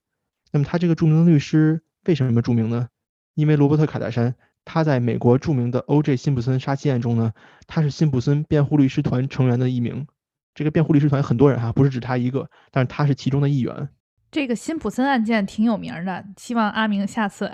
[0.51, 2.87] 那么他这个著名的律师为什么著名呢？
[3.33, 6.15] 因为罗伯特·卡戴珊他在美国著名的 O.J.
[6.15, 7.33] 辛普森杀妻案中呢，
[7.67, 10.07] 他是辛普森辩护律师团成员的一名。
[10.53, 13.89] 这个辩护律师团很多人哈，不是指他一个，但是他是其中的一员。
[14.31, 17.51] 这个辛普森案件挺有名的，希望阿明下次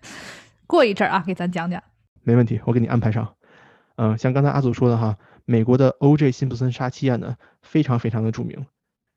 [0.66, 1.82] 过一阵儿啊，给咱讲讲。
[2.22, 3.34] 没问题，我给你安排上。
[3.96, 6.32] 嗯，像刚才阿祖说的哈，美国的 O.J.
[6.32, 8.66] 辛普森杀妻案呢，非常非常的著名。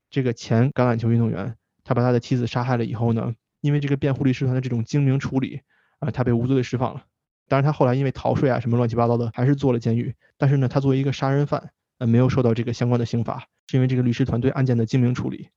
[0.10, 1.56] 这个前橄榄球运动员。
[1.84, 5.62] 他把他的妻子杀害了以后呢，因为这个辩护律师团的这种精明处理
[6.00, 7.04] 啊，他被无罪的释放了。
[7.48, 10.16] 当然，他后来因为逃税啊什么乱七八糟的，还是坐了监狱。
[10.38, 15.50] 但是呢，他作为一个杀人犯，呃，没有受到这个相关的刑罚，是因为这个律师团队案件的精明处理。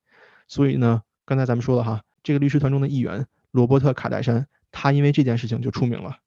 [0.49, 6.19] 所以呢，刚才咱们说了哈，这个律师团中的一员罗伯特·卡戴珊，他因为这件事情就出名了。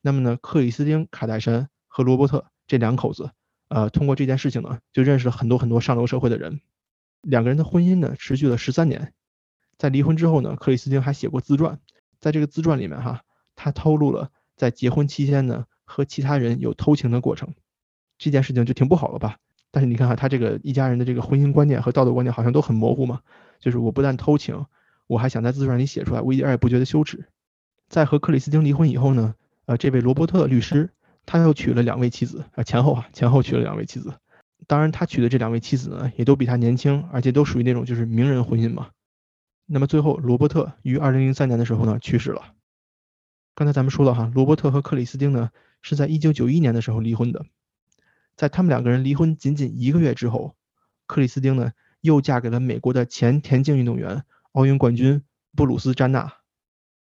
[0.00, 3.30] 那么呢，克里斯汀·卡戴珊和罗伯特这两口子，
[3.68, 6.60] 呃，通过这件事情呢，就认识了很多很多上流社会的人。
[7.20, 9.12] 两个人的婚姻呢，持续了十三年。
[9.78, 11.78] 在离婚之后呢，克里斯汀还写过自传，
[12.20, 13.22] 在这个自传里面哈，
[13.56, 17.54] 他透露了在结婚期间呢和其他人有偷情的过程，
[18.18, 19.36] 这件事情就挺不好了吧？
[19.70, 23.20] 但是你看看，他这个一家人的这个婚姻观念和道德观念好像都很模糊嘛，
[23.58, 24.66] 就是我不但偷情，
[25.08, 27.26] 我还想在自传里写出来，我一点也不觉得羞耻。
[27.88, 29.34] 在和克里斯汀离婚以后呢，
[29.66, 30.90] 呃，这位罗伯特律师
[31.26, 34.14] 他又娶了两位妻子啊，前后啊前后娶了两位妻子，
[34.68, 38.90] 当然他娶的这两位妻子呢也都比他年轻，而且都属于那种就是名人婚姻嘛。
[39.66, 42.54] 那么最后，罗伯特于二零零三年的时候呢去世了。
[43.54, 45.50] 刚才咱们说了哈，罗伯特和克里斯汀呢
[45.80, 47.46] 是在一九九一年的时候离婚的。
[48.36, 50.54] 在他们两个人离婚仅仅一个月之后，
[51.06, 55.22] 克里斯汀呢又嫁给了美国的前田径运动员、奥运冠军
[55.56, 56.34] 布鲁斯詹纳。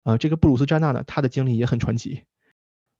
[0.05, 2.25] 啊，这个布鲁斯詹纳呢，他的经历也很传奇。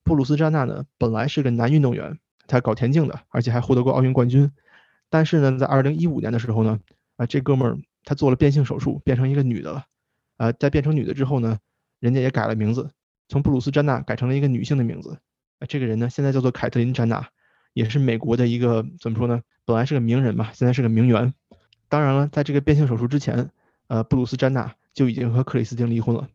[0.05, 4.53] 布鲁斯詹纳呢，本来是个男运动员，他搞田径的，而且还获得过奥运冠军。
[5.11, 6.81] 但是呢，在二零一五年的时候呢，
[7.17, 9.85] 啊，这哥们儿他做了变性手术，变成一个女的了。
[10.37, 11.59] 啊，在变成女的之后呢，
[12.01, 12.91] 人家也改了名字，
[13.29, 15.19] 从布鲁斯詹纳改成了一个女性的名字。
[15.59, 17.29] 啊，这个人呢，现在叫做凯特琳詹纳，
[17.75, 19.41] 也是美国的一个怎么说呢？
[19.65, 21.33] 本来是个名人嘛，现在是个名媛。
[21.89, 23.49] 当然了，在这个变性手术之前，
[23.87, 26.27] 呃，布鲁斯詹纳就已经和克里斯汀离婚了。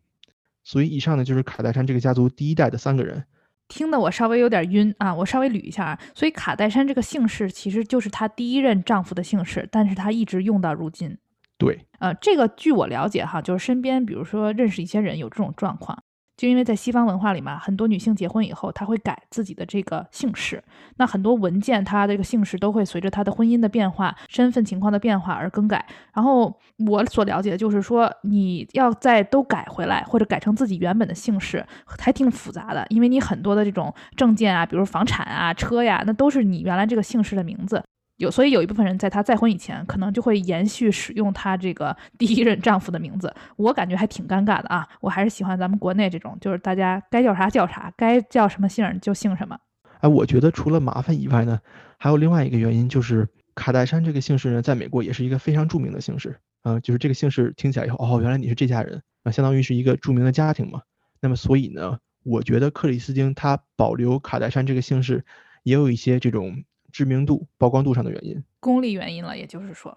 [0.64, 3.24] 所以以上呢，就是卡戴珊这个家族第一代的三个人。
[3.68, 6.00] 听得我稍微有点晕啊，我稍微捋一下啊。
[6.14, 11.18] 所以卡戴珊这个姓氏其实就是她第一任丈夫的姓氏，但是她一直用到如今。
[11.58, 15.98] 对，呃，这个据我了解哈，就是身边比如说认识一些人有这种状况。
[16.36, 20.62] 就因为在西方文化里嘛，很多女性结婚以后，她会改自己的这个姓氏。
[20.96, 25.84] 那很多文件，她这个姓氏都会随着她的婚姻的变化、身份情况的变化而更改。
[26.14, 32.86] 然后我所了解的就是说，你要再都改回来，或者改成自己原本的姓氏，还挺复杂的。
[32.90, 37.82] 因为你很多的这种证件啊，比如房产啊、车呀，那都是你原来这个姓氏的名字。
[38.18, 43.32] 有，所以有一部分人在她再婚以前，可能就会延续使用她这个 第一任丈夫的名字。
[43.56, 44.86] 我感觉还挺尴尬的啊！
[45.00, 49.56] 我还是喜欢咱们国内这种，就是大家该叫啥叫啥，该叫什么姓就姓什么。
[50.00, 51.60] 哎，我觉得除了麻烦以外呢，
[51.96, 56.80] 还有另外一个原因，就是卡戴珊这个姓氏呢，在美国也是一个非常著名的姓氏啊。
[56.80, 60.82] 就是这个姓氏听起来以后，哦，原来你是这家人啊，相当于是一个著名的家庭嘛。
[61.20, 65.24] 那么所以呢，我觉得克里斯汀她保留卡戴珊这个姓氏，
[65.62, 66.64] 也有一些这种。
[66.92, 69.96] 知名度、曝光度上的原因，功利原因了，也就是说，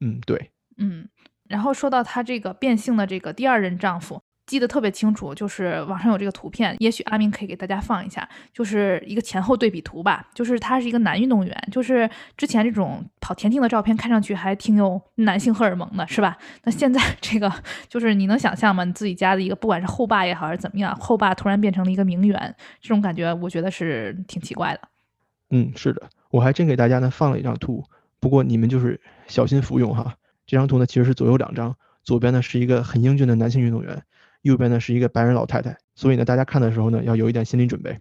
[0.00, 1.08] 嗯，对，嗯，
[1.48, 16.36] 然后说到她这个变性的这个第二任丈夫，记得特别清楚，就是网上有这个图片，也许阿明可以给大家放一下，就是一个前后对比图吧，就是他是一个男运动员，就是之前这种跑田径的照片，看上去还挺有男性荷尔蒙的，是吧？
[16.64, 17.52] 那现在这个，
[17.88, 18.84] 就是你能想象吗？
[18.84, 24.80] 你自己家的一个，不管是后爸也好，还是怎么样，后爸突然变成了一个名媛，这种感觉，我觉得是挺奇怪的。
[25.50, 27.84] 嗯，是的，我还真给大家呢放了一张图，
[28.20, 30.16] 不过你们就是小心服用哈。
[30.46, 34.02] 这张图呢其实是左右两张，左边呢是一个很英俊的男性运动员，
[34.42, 37.98] 右边呢是一个白人老太太，所以呢大家看的时候呢要有一点心理准备。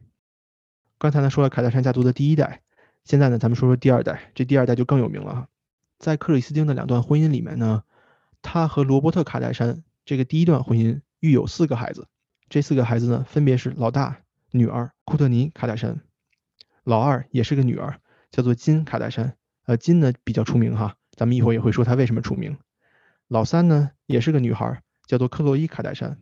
[0.98, 2.62] 刚才呢说了凯戴珊家族的第一代，
[3.04, 5.48] 现在呢咱们说说第二代，这第二代就更有名了哈。
[6.00, 7.84] 在克里斯汀的两段婚姻里面呢，
[8.42, 12.08] 他和罗伯特卡戴珊这个第一段婚姻育有四个孩子，
[12.50, 14.18] 这四个孩子呢分别是老大
[14.52, 16.02] 女儿库特尼卡戴珊。
[16.88, 18.00] 老二也是个女儿，
[18.32, 19.36] 叫做金卡戴珊。
[19.66, 22.58] 呃，金呢比较出名哈，咱们一会儿也会说她为什么出名。
[23.28, 26.18] 老三呢也是个女孩，叫做克洛伊卡戴珊。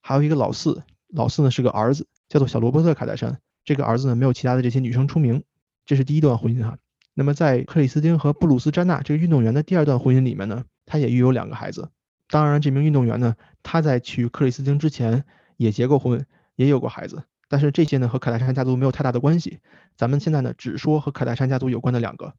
[0.00, 3.38] 还有一个老四，老四呢是个儿子，叫做小罗伯特卡戴珊。
[3.62, 5.44] 这个儿子呢没有其他的这些女生出名。
[5.84, 6.78] 这是第一段婚姻哈。
[7.12, 11.90] 那么在克里斯汀和布鲁斯詹纳这个运动员的第二段婚姻里面呢，他也育有两个孩子。
[12.30, 15.26] 当然，这名运动员呢，他在娶克里斯汀之前
[15.58, 16.24] 也结过婚，
[16.54, 17.22] 也有过孩子。
[17.48, 19.60] 但是这些呢和卡戴珊家族没有太大的关系，
[19.96, 22.34] 咱们现在呢只说和卡戴珊家族有关的两个，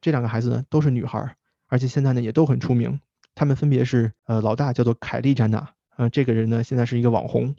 [0.00, 3.00] 这两个孩子呢都是女孩，而且现在呢也都很出名，
[3.34, 7.54] 他们分别是呃老大叫做凯莉詹娜，呃这个人呢现在是一个网红，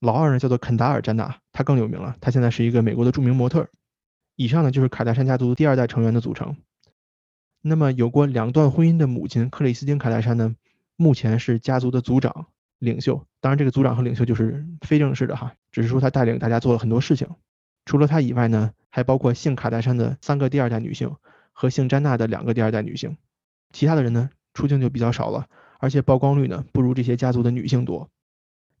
[0.00, 3.68] 老二呢叫做肯达尔詹娜，他更有名了，他现在是一个美国的著名模特。
[4.36, 6.56] 以上呢就是卡戴珊家族第二代成员的组成。
[7.62, 10.56] 那么有过两段婚姻的母亲克里斯汀卡戴珊呢，
[10.96, 12.46] 目前是家族的族长。
[12.80, 17.28] 领袖，当然这个组长和领袖就是非正式的哈，只是说他带领大家做了很多事情。
[17.84, 21.16] 除了他以外呢，还包括姓卡戴珊的三个第二代女性
[21.52, 23.16] 和姓詹娜的两个第二代女性。
[23.72, 25.46] 其他的人呢，出镜就比较少了，
[25.78, 28.08] 而且曝光率呢不如这些家族的女性多。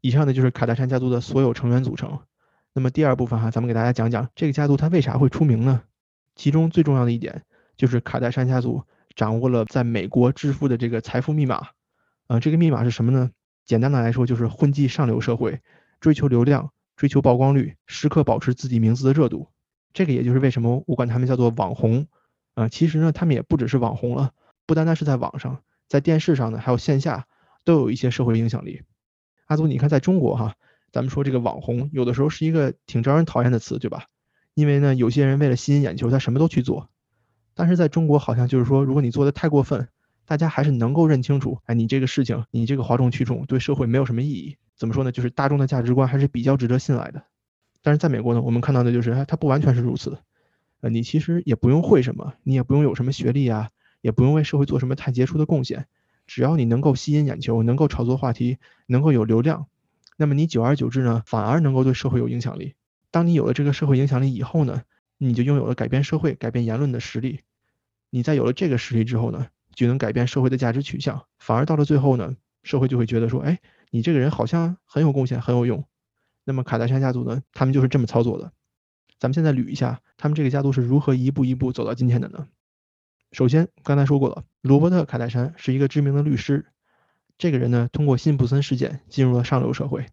[0.00, 2.20] 以上呢就是卡戴珊家族的所有成员组成。
[2.72, 5.82] 那么第二部分哈，咱们给大家讲讲这个家族它为啥会出名呢？
[6.36, 7.42] 其中最重要的一点
[7.76, 8.82] 就是卡戴珊家族
[9.14, 11.68] 掌握了在美国致富的这个财富密码。
[12.28, 13.30] 呃，这个密码是什么呢？
[13.64, 15.60] 简单的来说，就是混迹上流社会，
[16.00, 16.70] 追求流量，
[17.00, 19.48] 追求曝光率，时刻保持自己名字的热度。
[19.94, 22.06] 这个也就是为什么我管他们叫做网红。
[22.52, 24.32] 啊，其实呢，他们也不只是网红了，
[24.66, 27.26] 不单单是在网上，在电视上呢，还有线下
[27.64, 28.82] 都有一些社会影响力。
[29.46, 30.56] 阿祖，你看，在中国哈，
[30.92, 34.04] 咱们说这个网红，有的时候是一个挺招人讨厌的词，对吧？
[34.52, 36.90] 因为呢，有些人为了吸引眼球，他什么都去做。
[37.54, 39.88] 但是在中国，好像就是说，如果你做的太过分。
[40.26, 44.58] 大家还是能够认清楚，哎，你这个事情，你这个哗众取宠，对社会没有什么意义。
[44.80, 45.12] 怎么说呢？
[45.12, 47.22] 就是大众的价值观还是比较值得信赖的。
[47.82, 50.16] 但是在美国呢，我们看到的就是，哎，它不完全是如此。
[50.80, 53.68] 呃，你其实也不用会什么，你也不用有什么学历啊，
[54.00, 55.86] 也不用为社会做什么太杰出的贡献，
[56.26, 59.66] 只要你能够吸引眼球，能够炒作话题，能够有流量，
[60.16, 62.72] 那么你久而久之呢，反而能够对社会有影响力。
[63.10, 64.82] 当你有了这个社会影响力以后呢，
[65.18, 67.40] 你就拥有了改变社会、改变言论的实力。
[68.08, 71.26] 你在有了这个实力之后呢，就能改变社会的价值取向。
[71.38, 73.58] 反而到了最后呢，社会就会觉得说，哎，
[73.90, 75.84] 你这个人好像很有贡献、很有用。
[76.44, 78.52] 那么卡戴珊家族呢，他们就是这么操作的。
[79.18, 82.48] 咱们现在捋一下，他们这个家族是如何一步一步走到今天的呢？
[83.32, 86.66] 首先，刚才说过了，罗伯特·卡戴珊是一个知名的律师。
[87.36, 90.06] 这个人呢，通过辛普森事件进入了上流社会。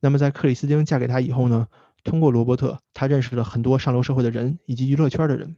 [0.00, 1.68] 那么在克里斯汀嫁给他以后呢，
[2.04, 5.56] 通过罗伯特，他认识了很多上流社会的人以及娱乐圈的人。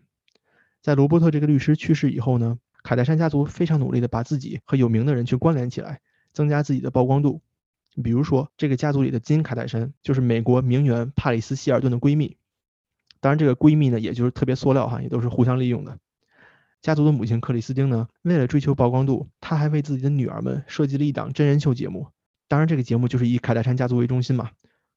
[0.80, 6.00] 在罗伯特这个律师去世以后呢，卡戴珊家族非常努力的把自己和有名的人去关联起来，
[6.32, 7.40] 增加自己的曝光度。
[8.02, 12.36] 比如说，这个家族里的金·卡戴珊就是美国名媛帕里斯·希尔顿的闺蜜。
[13.20, 15.98] 当然，这个闺蜜呢，也就是特别塑料哈，也都是互相利用的。
[16.80, 22.08] 家族的母亲克里斯汀呢，为了追求曝光度，她还为自己的女儿们设计了一档真人秀节目。
[22.48, 24.50] 当然，这个节目就是以卡戴珊家族为中心嘛，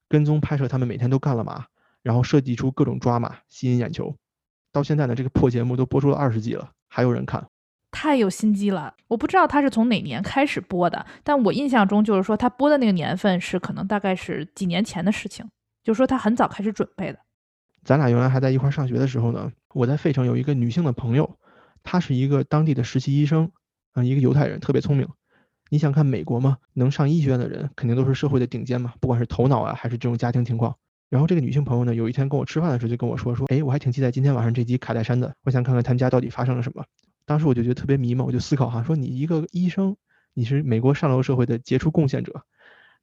[0.08, 1.66] 跟踪拍摄他们每天都干了嘛，
[2.02, 4.16] 然后设计出各种抓马，吸引眼球。
[4.72, 7.48] 到现在呢，这个破节目都播出了二十季了，还有人看，
[7.96, 8.92] 太有心机了。
[9.08, 15.48] 我不知道他是从哪年开始播的，但我印象中就是说他播的那个年份是可能大概是几年前的事情，
[15.82, 17.18] 就是说他很早开始准备的。
[17.84, 21.38] 咱俩原来还在一块上学的时候呢，我在费城有一个女性的朋友。
[21.82, 23.50] 她是一个当地的实习医生，
[23.94, 25.08] 啊，一个犹太人，特别聪明。
[25.70, 26.58] 你想看美国吗？
[26.74, 30.74] 能上医学院的人肯定都是社会的顶尖嘛，不管是头脑啊，还是这种家庭情况。
[31.08, 36.84] 然后这个女性朋友呢，有一天跟我吃饭的时候就跟我说说，哎，我还挺期待今天晚上这集卡戴珊的，我想看看他们家到底发生了什么。
[37.26, 39.96] 当时我就觉得特别迷茫，我就思考哈，说你一个医生，
[40.32, 42.42] 你是美国上流社会的杰出贡献者，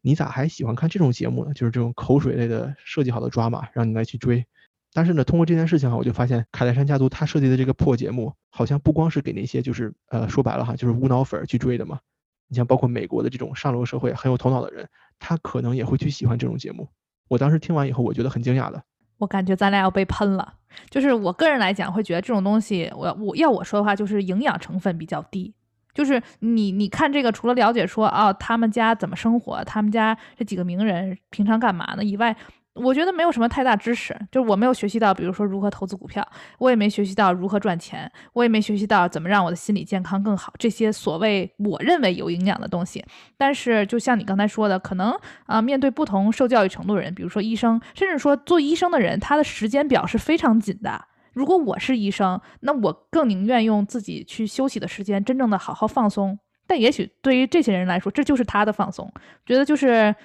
[0.01, 1.53] 你咋还喜欢看这种节目呢？
[1.53, 4.45] 就是这种口水类的设计好的抓马，让你来去追。
[4.93, 11.99] 但是呢，通过这件事情哈，我就发现卡戴珊家族他设计的这个破节目，好像不光是给那些就是呃说白了哈，就是无脑粉去追的嘛。
[12.47, 16.87] 你像包括美国的这种上流社会很有头脑的人，他可能也会去喜欢这种节目。
[17.27, 18.83] 我当时听完以后，我觉得很惊讶的。
[19.17, 20.53] 我感觉咱俩要被喷了。
[20.89, 25.53] 就是我个人来讲，会觉得这种东西，我我要我说的话，就是营养成分比较低。
[25.93, 32.35] 就是你你看这个，除了了解说啊他们家怎么生活，他们家这几个名人平常干嘛呢以外。
[32.73, 43.05] 我觉得没有什么太大知识，就是我没有学习到，比如说如何投资股票，我也没学习到如何赚钱，我也没学习到怎么让我的心理健康更好，这些所谓我认为有营养的东西。
[43.37, 50.99] 但是就像你刚才说的，可能啊，面对不同受教育程度的人，比如说医生，甚至说做医生的人，他的时间表是非常紧的。
[51.33, 56.39] 如果我是医生，那我更宁愿用自己去休息的时间，真正的好好放松。
[56.65, 59.13] 但也许对于这些人来说，这就是他的放松，
[59.45, 60.15] 觉得就是。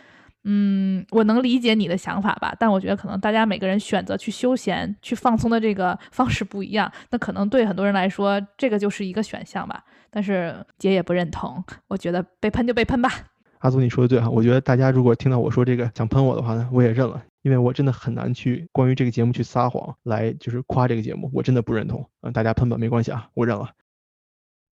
[0.44, 9.84] 嗯，我能理解你的想法吧，但我觉得可能大家每个人选择去休闲、去放松的这个 方式不一样，那可能对很多人来说，这个就是一个选项吧。
[10.10, 13.10] 但是姐也不认同，我觉得被喷就被喷吧。
[13.58, 22.08] 阿祖，你说的对哈，我觉得大家如果听到我说这个想喷我的话呢，我也认了，因为我真的很难去关于这个节目去撒谎来就是夸这个节目，我真的不认同。
[22.22, 23.70] 嗯，大家喷吧，没关系啊，我认了。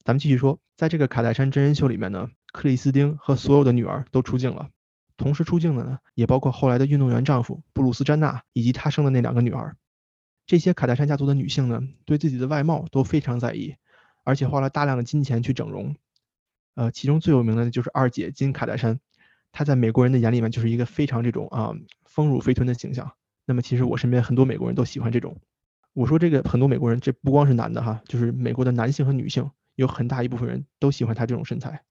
[0.04, 4.68] 咱们继续说，在这个卡戴珊真人秀里面呢，克里斯汀和所有的女儿都出镜了。
[5.16, 9.76] 同时出镜的呢，也包括后来的运动员丈夫布鲁斯·詹娜以及他生的那两个女儿。
[10.46, 13.74] 这些卡戴珊家族的女性呢，对自己的外貌都非常在意，
[14.24, 15.96] 而且花了大量的金钱去整容。
[16.74, 19.00] 呃，其中最有名的就是二姐金·卡戴珊，
[19.50, 21.74] 她在美国人的眼里面就是一个非常这种啊
[22.04, 23.10] 丰乳肥臀的形象。
[23.44, 25.40] 那么其实我身边很多美国人都喜欢这种。
[25.94, 31.82] 我说这个很多美国人，这不光是男的哈，就是美国的男性和女性有很大一部分人都喜欢她这种身材。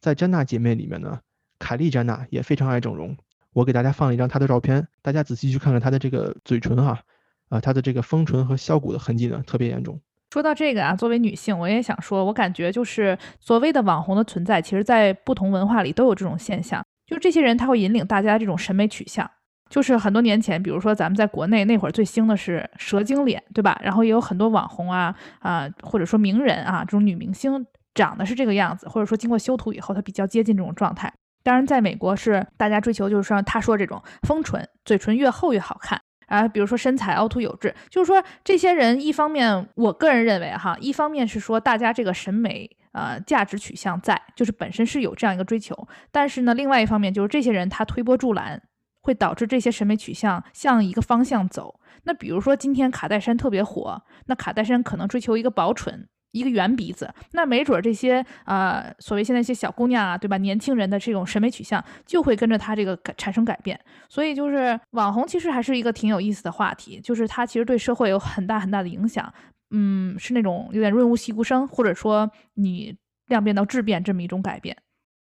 [0.00, 1.20] 在詹娜姐妹里面呢。
[1.64, 3.16] 凯莉·詹娜也非常爱整容，
[3.54, 7.00] 我给大家放了一张她的照片，大家仔细去看看她的这个嘴唇哈，
[7.48, 9.98] 啊，她的这个丰唇和削骨的痕迹呢特别严重。
[10.30, 19.30] 说到这个啊，作为女性，我也想说，我感觉就是所谓的网红的存在，其实在不同文化里都有这种现象，就这些人他会引领大家这种审美取向。
[19.70, 23.80] 就是很多年前，比如说咱们在国内那会儿最兴的是蛇精脸，对吧？
[23.82, 31.12] 然后也有很多网红啊啊，或者说名人啊，这种女明星长得是这个样子，或者说经过修图以后，她比较接近这种状态。
[31.44, 36.48] 当然，在美国是大家追求，就是说他说这种丰唇，嘴唇越厚越好看啊。
[36.48, 45.86] 比如说身材凹凸有致，就是说这些人一方面，我个人认为哈，一方面是说大家这个审美呃价值取向在，就是本身是有这样一个追求。
[46.10, 48.62] 但是呢，另外一方面就是这些人他推波助澜，
[49.02, 51.78] 会导致这些审美取向向一个方向走。
[52.04, 56.08] 那比如说今天卡戴珊特别火，那卡戴珊可能追求一个薄唇。
[56.34, 60.36] 一个圆鼻子，那没准这些呃所谓现在一些小姑娘啊，对吧？
[60.38, 63.78] 年轻人的这种审美取向就会跟着他这个产生改变。
[64.08, 69.32] 所以就是网红其实还是一个挺有意思的话题，就是它其实对社会有很大很大的影响。
[69.70, 72.96] 嗯，是那种有点润物细无声，或者说你
[73.28, 74.76] 量变到质变这么一种改变。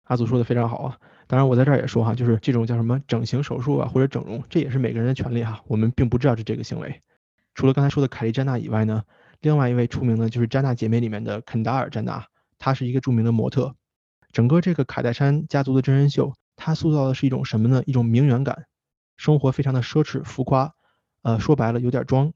[0.06, 0.98] 阿祖说的非常好啊，
[1.28, 7.02] 当然我在这儿也说哈，就是这种叫什么整形手术啊或者整容，这也是每个人的权利哈，我们并不知道是这个行为。
[7.56, 9.04] 除了刚才说的凯莉·詹娜以外呢，
[9.44, 12.26] 另外一位出名的就是詹娜姐妹里面的肯达尔·詹娜，
[12.58, 13.76] 她是一个著名的模特。
[14.32, 17.84] 整个这个卡戴珊家族的真人秀，它塑造的是一种什么呢？
[17.86, 18.68] 一种名媛感，
[19.18, 20.74] 生活非常的奢侈浮夸，
[21.24, 22.32] 呃，说白了有点装。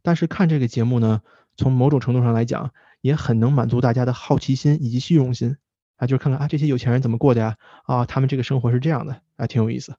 [0.00, 1.20] 但是看这个节目呢，
[1.58, 2.72] 从某种程度上来讲，
[3.02, 5.58] 也很能满足大家的好奇心以及虚荣心
[5.96, 7.56] 啊，就是看看啊这些有钱人怎么过的呀？
[7.84, 9.94] 啊，他们这个生活是这样的，啊，挺有意思。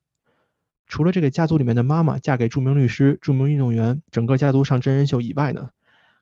[0.88, 5.70] 除了这个家族里面的妈妈嫁给著名律师、著名运动员，整个家族上真人秀以外呢，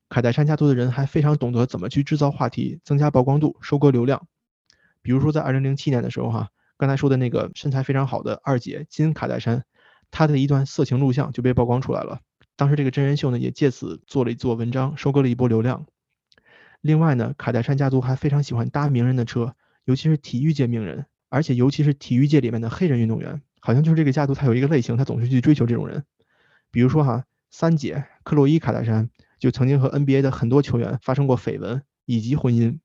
[0.09, 4.27] 凯戴珊家族的人还非常懂得怎么去制造话题、增加曝光度、收割流量。
[5.01, 9.63] 比如说在二零零七年的时候，哈，刚才说的那个身材非常好的二姐金卡戴珊，
[10.11, 12.19] 她的一段色情录像就被曝光出来了。
[12.55, 15.85] 当时这个真人秀呢，也借此做了一做文章，收割了一波流量。
[16.81, 19.55] 另外呢，卡戴珊家族还非常喜欢搭名人的车，
[19.85, 23.41] 尤其是体育界名人，而且尤其是体育界里面的黑人运动员。
[23.61, 26.03] 好像就是这个家族，他有一个类型，他总是去追求这种人。
[26.71, 29.09] 比如说哈，三姐克洛伊·卡戴珊
[29.39, 32.77] 就曾经和 NBA 的很多球员发生过绯闻以及婚姻。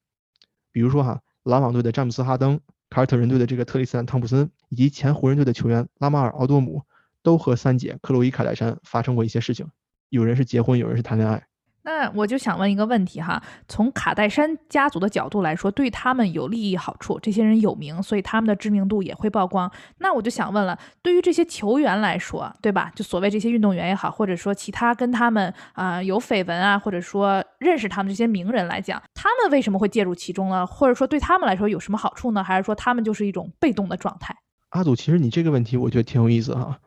[0.72, 6.82] 比如说哈，篮网队的詹姆斯·哈登、凯尔特人队的这个特里斯坦·汤普森以及前湖人队的球员拉马尔·奥多姆，
[7.22, 9.66] 都和三姐克洛伊·卡戴珊发生过一些事情。
[10.08, 11.46] 有人是结婚，有人是谈恋爱。
[11.86, 19.70] 那我就想问一个问题哈，从卡戴珊家族的角度来说，对他们有利益好处，这些人有名，所以他们的知名度也会曝光。
[19.98, 22.90] 那我就想问了，对于这些球员来说，对吧？
[22.94, 30.66] 就所谓这些运动员也好，或者说其他跟他们啊有绯闻啊，或者说认识他们这些名人来讲，他们为什么会介入其中呢？
[30.66, 32.42] 或者说对他们来说有什么好处呢？
[32.42, 34.34] 还是说他们就是一种被动的状态？
[34.70, 36.78] 阿祖，其实你这个问题我觉得挺有意思哈。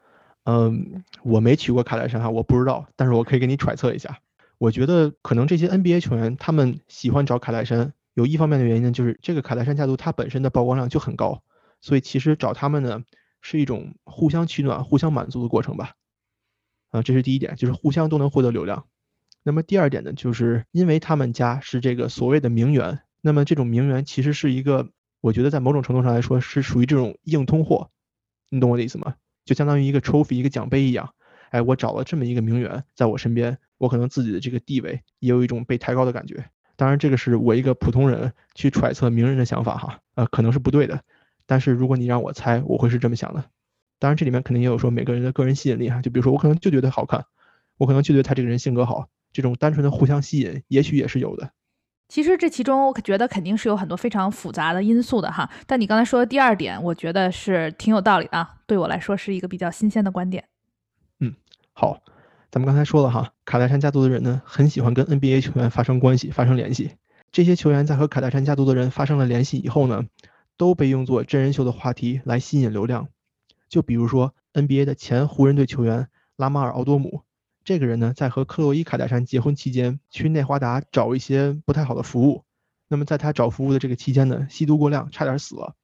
[0.46, 4.18] 嗯，我没去过卡戴珊哈，我不知道，但是我可以给你揣测一下。
[4.58, 11.44] 我觉得可能这些 NBA 球员他们喜欢找卡戴珊，有一方面的原因呢，就是这个卡戴珊家族它本身的曝光量就很高，
[11.80, 13.04] 所以其实找他们呢
[13.42, 15.94] 是一种互相取暖、互相满足的过程吧。
[16.90, 18.86] 啊，这是第一点，就是互相都能获得流量。
[19.44, 24.90] 那么第二点呢，就是因为他们家是这个所谓的名媛，那么这种名媛其实是一个，
[25.22, 27.92] 我觉得在某种程度上来说是属于这种硬通货，
[28.50, 29.16] 你懂我的意思吗？
[29.46, 31.14] 就相当于一个 trophy 一个奖杯一样。
[31.52, 33.60] 哎，我找了这么一个名媛在我身边。
[33.78, 41.02] 我可能自己的这个地位也有一种被抬高的感觉，当然这个是我一个普通人去揣测名人的想法哈，呃，可能是不对的，
[41.46, 43.44] 但是如果你让我猜，我会是这么想的。
[44.00, 47.26] 当然这里面肯定也有说每个人的个人吸引力哈，就比如说我可能就觉得好看，
[47.78, 51.50] 我可能就觉得他这个人性格好，这种单纯的互相吸引也许也是有的。
[52.08, 60.48] 其实这其中我觉得肯定是有很多非常复杂的因素的哈，但你刚才说的第二点，我觉得是挺有道理的，对我来说是一个比较新鲜的观点。
[61.20, 61.34] 嗯，
[61.74, 62.02] 好。
[62.50, 66.92] 咱们刚才说了哈，卡戴珊家族的人呢，很喜欢跟 NBA 球员发生关系、发生联系。
[67.30, 70.06] 这些球员在和卡戴珊家族的人发生了联系以后呢，
[70.56, 73.10] 都被用作真人秀的话题来吸引流量。
[73.68, 77.24] 就比如说 NBA 的前湖人队球员拉马尔·奥多姆，
[77.66, 82.46] 这个人呢，在和克洛伊·卡戴珊结婚期间，去内华达找一些不太好的服务。
[82.88, 85.76] 那么在他找服务的这个期间呢，吸毒过量，差点死了。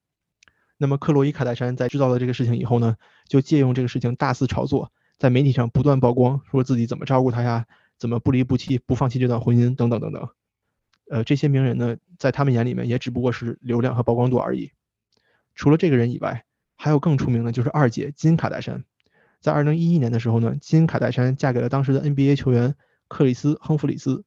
[0.77, 2.95] 那么克洛伊·卡戴珊在知道了这个事情以后呢，
[3.27, 4.93] 就借用这个事情大肆炒作。
[5.17, 7.65] 在媒体上不断曝光，说自己怎么照顾他呀，
[7.97, 10.29] 怎么不离不弃，不放弃这段婚姻，等等等等。
[11.09, 14.71] 呃，这些名人呢，在他们眼里面也只不过是流量和曝光度而已。
[15.55, 16.45] 除了这个人以外，
[16.75, 18.83] 还有更出名的，就是二姐金卡戴珊。
[19.39, 22.75] 在二零一一年的时候呢，金卡戴珊嫁给了当时的 NBA 球员
[23.07, 24.23] 克里斯·亨弗里斯。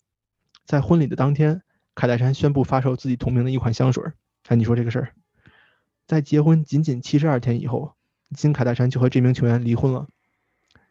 [0.65, 1.63] 在婚礼的当天，
[1.95, 4.05] 卡戴珊宣布发售自己同名的一款香水。
[4.49, 5.13] 哎，你说这个事儿，
[6.07, 7.95] 在结婚仅仅七十二天以后，
[8.37, 10.07] 金卡戴珊就和这名球员离婚了。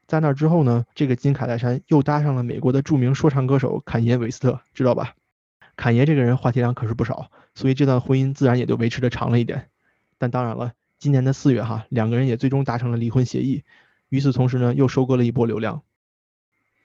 [0.08, 5.16] 在那之后呢，这个金卡戴珊又搭上了美国的著名说唱歌手坎爷韦斯特，知道吧？
[5.76, 9.68] 坎爷这个人话题量可是不少，所以这段婚姻自然也就维持的长了一点。
[10.20, 13.64] 但当然了，今年的四月哈，两个人也最终达成了离婚协议。
[14.10, 15.82] 与此同时呢，又收割了一波流量。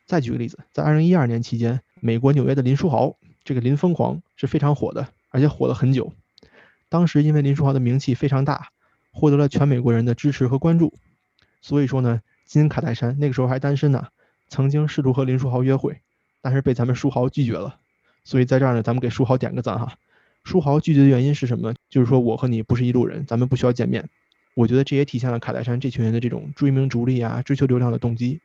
[0.06, 6.14] 再举个例子，在二零一二年期间，美国纽约的林书豪，这个林疯狂是非常火的，而且火了很久。
[6.88, 8.70] 当时因为林书豪的名气非常大，
[9.12, 10.94] 获得了全美国人的支持和关注，
[11.60, 12.22] 所以说呢。
[12.50, 14.08] 金卡戴珊那个时候还单身呢，
[14.48, 15.96] 曾经试图和林书豪约会，
[16.42, 17.76] 但是被咱们书豪拒绝了。
[18.24, 19.94] 所以在这儿呢，咱们给书豪点个赞哈。
[20.42, 21.72] 书豪拒绝的原因是什么？
[21.88, 24.04] 就是说我和你不是一路人，咱们不需要见面。
[24.54, 28.40] 我觉得这也体现了卡戴珊这群人的这种追名逐利啊、追求流量的动机。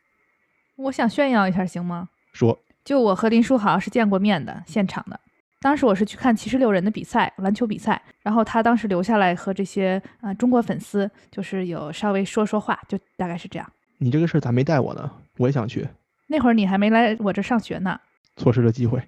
[0.76, 2.08] 我想炫耀一下，行吗？
[2.32, 5.20] 说，就我和林书豪是见过面的，现场的。
[5.62, 8.00] 当时我是去看七十六人的比赛，篮球比赛。
[8.22, 13.68] 然后他当时留下来和这些啊中国粉丝，就是有稍微说说话，就大概是这样。
[13.98, 15.12] 你这个事儿咋没带我呢？
[15.38, 15.88] 我也想去。
[16.28, 18.00] 那会儿你还没来我这上学呢，
[18.36, 19.02] 错失了机会。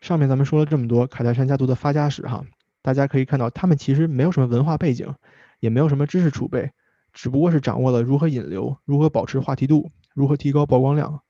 [0.00, 2.44] 上面咱们说了这么多卡戴珊家族的发家史哈，
[2.82, 5.14] 大家可以看到他们其实没有什么文化背景，
[5.60, 6.70] 也没有什么知识储备，
[7.12, 11.20] 只不过是掌握了如何引流、如何保持话题度、如何提高曝光量。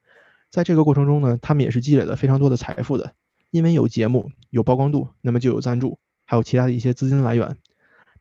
[0.51, 3.13] 在这个过程中呢，他们也是积累了非常多的财富的，
[3.51, 7.57] 因为有节目、有曝光度，那么就有赞助，还有其他的一些资金来源。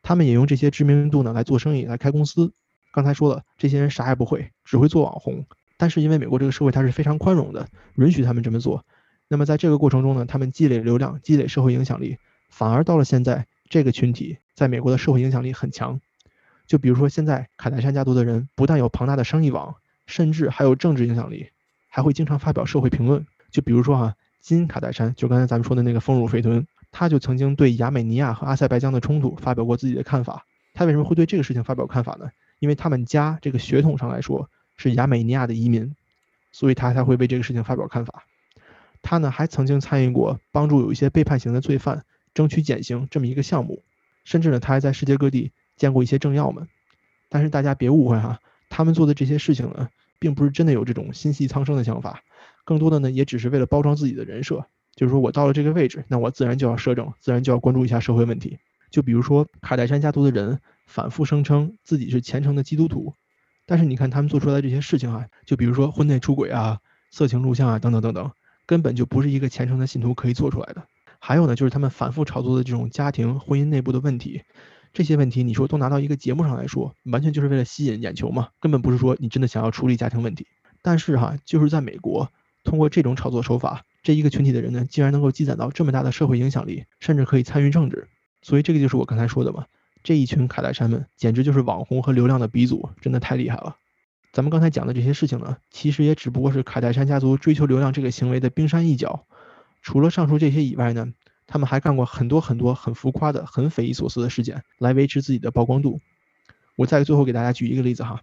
[0.02, 2.52] 他们也用这些知名度呢来做生意、来开公司。
[2.94, 5.44] 刚才说了，这些人啥也不会，只会做网红。
[5.76, 7.66] 但是因为美国这个社会它是非常宽容的，
[7.96, 8.84] 允许他们这么做。
[9.26, 12.18] 那么在这个过程中呢，他们积累流量、积累社会影响力，
[12.50, 16.00] 反而到了现在，这个群体在美国的社会影响力很强。
[16.68, 19.74] 就比如说现在卡戴珊家族的人，不但有庞大的生意网，
[20.06, 21.48] 甚至还有政治影响力，
[21.88, 23.26] 还会经常发表社会评论。
[23.50, 30.46] 就比如说哈，金卡戴珊，就刚才咱们说的那个丰乳肥臀，他就曾经对亚美尼亚和阿塞拜疆的冲突发表过自己的看法。
[30.74, 32.30] 他为什么会对这个事情发表看法呢？
[32.58, 35.94] 因为他们家这个血统上来说是亚美尼亚的移民，
[36.52, 38.24] 所以他才会为这个事情发表看法。
[39.00, 43.82] 他呢还曾经参与过帮助有一些被判刑的罪犯争取减刑这么一个项目，
[44.24, 46.66] 甚至呢他还在世界各地见过一些政要们。
[47.28, 52.22] 但是大家别误会哈，他们做的这些事情呢，并不是真的有这种心系苍生的想法，
[52.64, 54.66] 更多的呢也只是为了包装自己的人设，
[54.96, 58.58] 就是说我到了这个位置，那我自然就要摄政，自然就要关注一下社会问题。
[58.94, 60.60] 就比如说卡戴珊家族的人。
[60.86, 63.14] 反复声称自己是虔诚的基督徒，
[63.64, 66.78] 但是你看他们做出来这些事情啊，就比如说婚内出轨啊、
[67.10, 68.30] 色情录像啊等等等等，
[68.66, 70.84] 根本就不是一个虔诚的信徒可以做出来的。
[71.18, 74.42] 还有呢，就是他们反复炒作的这种家庭婚姻内部的问题，
[74.92, 80.46] 这些问题你说都拿到一个节目上来说，完全就是为了吸引眼球嘛，根本不是说你真的想要处理家庭问题。
[80.82, 82.30] 但是哈，就是在美国，
[82.62, 88.06] 通过这种炒作手法，这一个群体的人呢，竟然能够积攒到这么大的社会影响力，甚至可以参与政治。
[88.44, 89.64] 所以这个就是我刚才说的嘛。
[90.02, 93.76] 这一群卡戴珊们简直就是网红和流量的鼻祖，真的太厉害了。
[94.34, 99.24] 咱们刚才讲的这些事情呢，其实也只不过是卡戴珊家族追求流量这个行为的冰山一角。
[99.80, 101.14] 除了上述这些以外呢，
[101.46, 106.02] 他们还干过很多很多很浮夸的、很匪夷所思的事件来维持自己的曝光度。
[106.76, 108.20] 我再最后给大家举一个例子哈，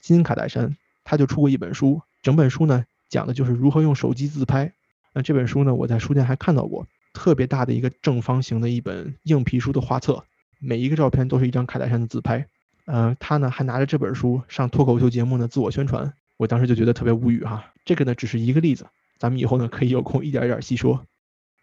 [0.00, 4.72] 金卡戴珊他就出过一本书，整本书呢讲的就是如何用手机自拍。
[5.12, 6.86] 那这本书呢，我在书店还看到过，
[7.16, 10.22] 特别大的一个正方形的一本硬皮书的画册。
[10.60, 12.46] 每一个照片都是一张卡戴珊的自拍，
[12.84, 17.72] 呃，他呢还拿着这本书上脱口秀节目呢自我宣传，我当时就觉得特别无语哈。
[17.86, 18.86] 这个呢只是一个例子，
[19.18, 21.06] 咱们以后呢可以有空一点一点细说。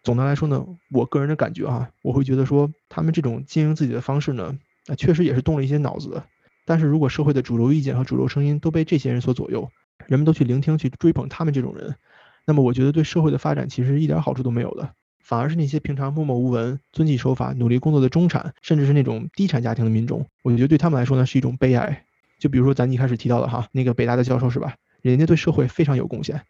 [0.04, 6.24] 总的来说呢，我个人的感觉哈，我会觉得说他们这种经营自己的方式呢，那确实也是动了一些脑子。
[6.66, 9.70] 但是如果社会的主流意见和主流声音都被这些人所左右，
[10.08, 11.96] 人们都去聆听去追捧他们这种人，
[12.46, 14.94] 那么我觉得对社会的发展其实一点好处都没有的。
[15.24, 22.04] 反而是那些平常默默无闻、遵纪守法、努力工作的中产，甚至是那种低产家庭的民众，我觉得对他们来说呢是一种悲哀。
[22.38, 24.76] 就比如说咱一开始提到的哈，那个北大的教授是吧？
[25.02, 26.42] 人家对社会非常有贡献，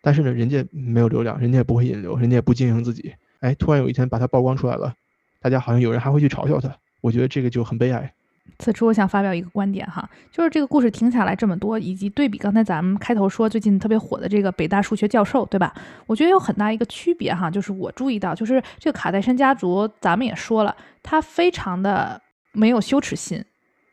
[0.00, 3.12] 但是呢，人家没有流量，人家也不会引流，人家也不经营自己。
[3.40, 4.94] 哎，突然有一天把他曝光出来了，
[5.40, 8.12] 大家好像有人还会去嘲笑他，我觉得这个就很悲哀。
[8.58, 15.72] 此处我想发表一个观点哈，就是这个故事听下来这么多，以及对比刚才咱们开头说最近特别火的这个北大数学教授，对吧？
[16.06, 22.20] 我觉得有很大一个区别哈，就是我注意到，就是这个卡戴珊家族，咱们也说了，他非常的
[22.52, 23.44] 没有羞耻心，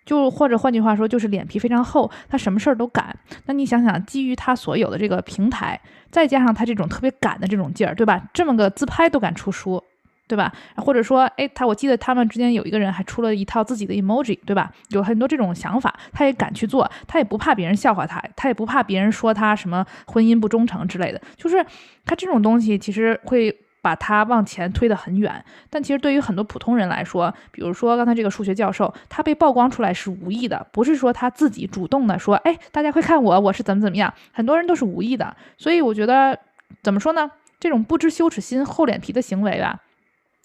[0.05, 3.17] 就或者换句话说，就是脸皮非常厚，他什么事儿都敢。
[3.45, 5.79] 那你想想，基于他所有的这个平台，
[6.11, 8.21] 再加上他这种特别敢的这种劲儿，对吧？
[8.33, 9.83] 这么个自拍都敢出书。
[10.27, 10.51] 对吧？
[10.75, 14.71] 或者说，哎，他我记得他们之间有一个人还出了一套自己的 emoji，对吧？
[14.89, 21.21] 有很多这种想法，他也敢去做，他也不怕别人笑话他，他也不怕别人说他什么婚姻不忠诚之类的。
[21.37, 21.65] 就是
[22.05, 25.43] 他这种东西，其实会把他往前推得很远。
[25.69, 34.13] 但其实对于很多普通人来说，比如说刚才这个数学教授，他被曝光出来是无意的，不是说他自己主动的说，哎，大家快看我，我是怎么怎么样。
[34.33, 36.37] 很多人都是无意的，所以我觉得
[36.83, 37.31] 怎么说呢？
[37.59, 39.79] 这种不知羞耻心、厚脸皮的行为吧。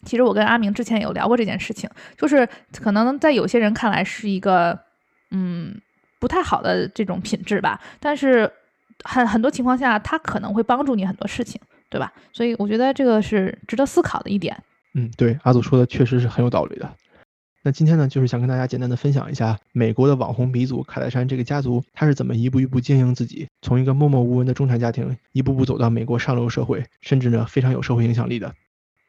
[0.07, 2.49] 其实我跟阿明之前有聊过这件事情，就是
[2.81, 4.79] 可能在有些人看来是一个，
[5.31, 5.81] 嗯，
[6.21, 7.81] 不太好的这种品质吧。
[8.01, 8.51] 但是
[9.05, 12.13] 很很多情况下，它可能会帮助你很多事情，对吧？
[12.33, 14.57] 所以我觉得这个是值得思考的一点。
[14.95, 16.91] 嗯，对，阿祖说的确实是很有道理的。
[17.65, 28.53] 那今天呢，就是想跟大家简单的分享一下美国的网红鼻祖卡戴珊这个家族，他是怎么一步一步经营自己，从一个默默无闻的中产家庭，一步步走到美国上流社会，甚至呢非常有社会影响力的。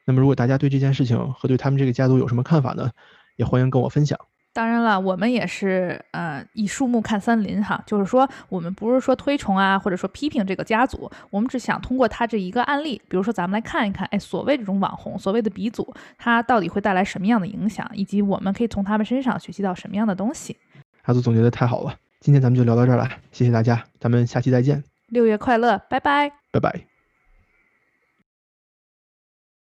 [0.04, 2.90] 那么，如果大家对这件事情和对他们这个家族有什么看法呢？
[3.36, 4.18] 也欢迎跟我分享。
[4.52, 20.56] 当然了，我们也是呃以树木看森林哈，就是说我们不是说推崇啊，或者说批评这个家族，我们只想通过他这一个案例，比如说咱们来看一看，哎，所谓这种网红，所谓的鼻祖，他到底会带来什么样的影响，以及我们可以从他们身上学习到什么样的东西。
[21.02, 24.84] 阿祖总结的太好了，今天咱们就聊到这儿了，谢谢大家，咱们下期再见。
[25.08, 26.93] 六月快乐，拜拜，拜拜。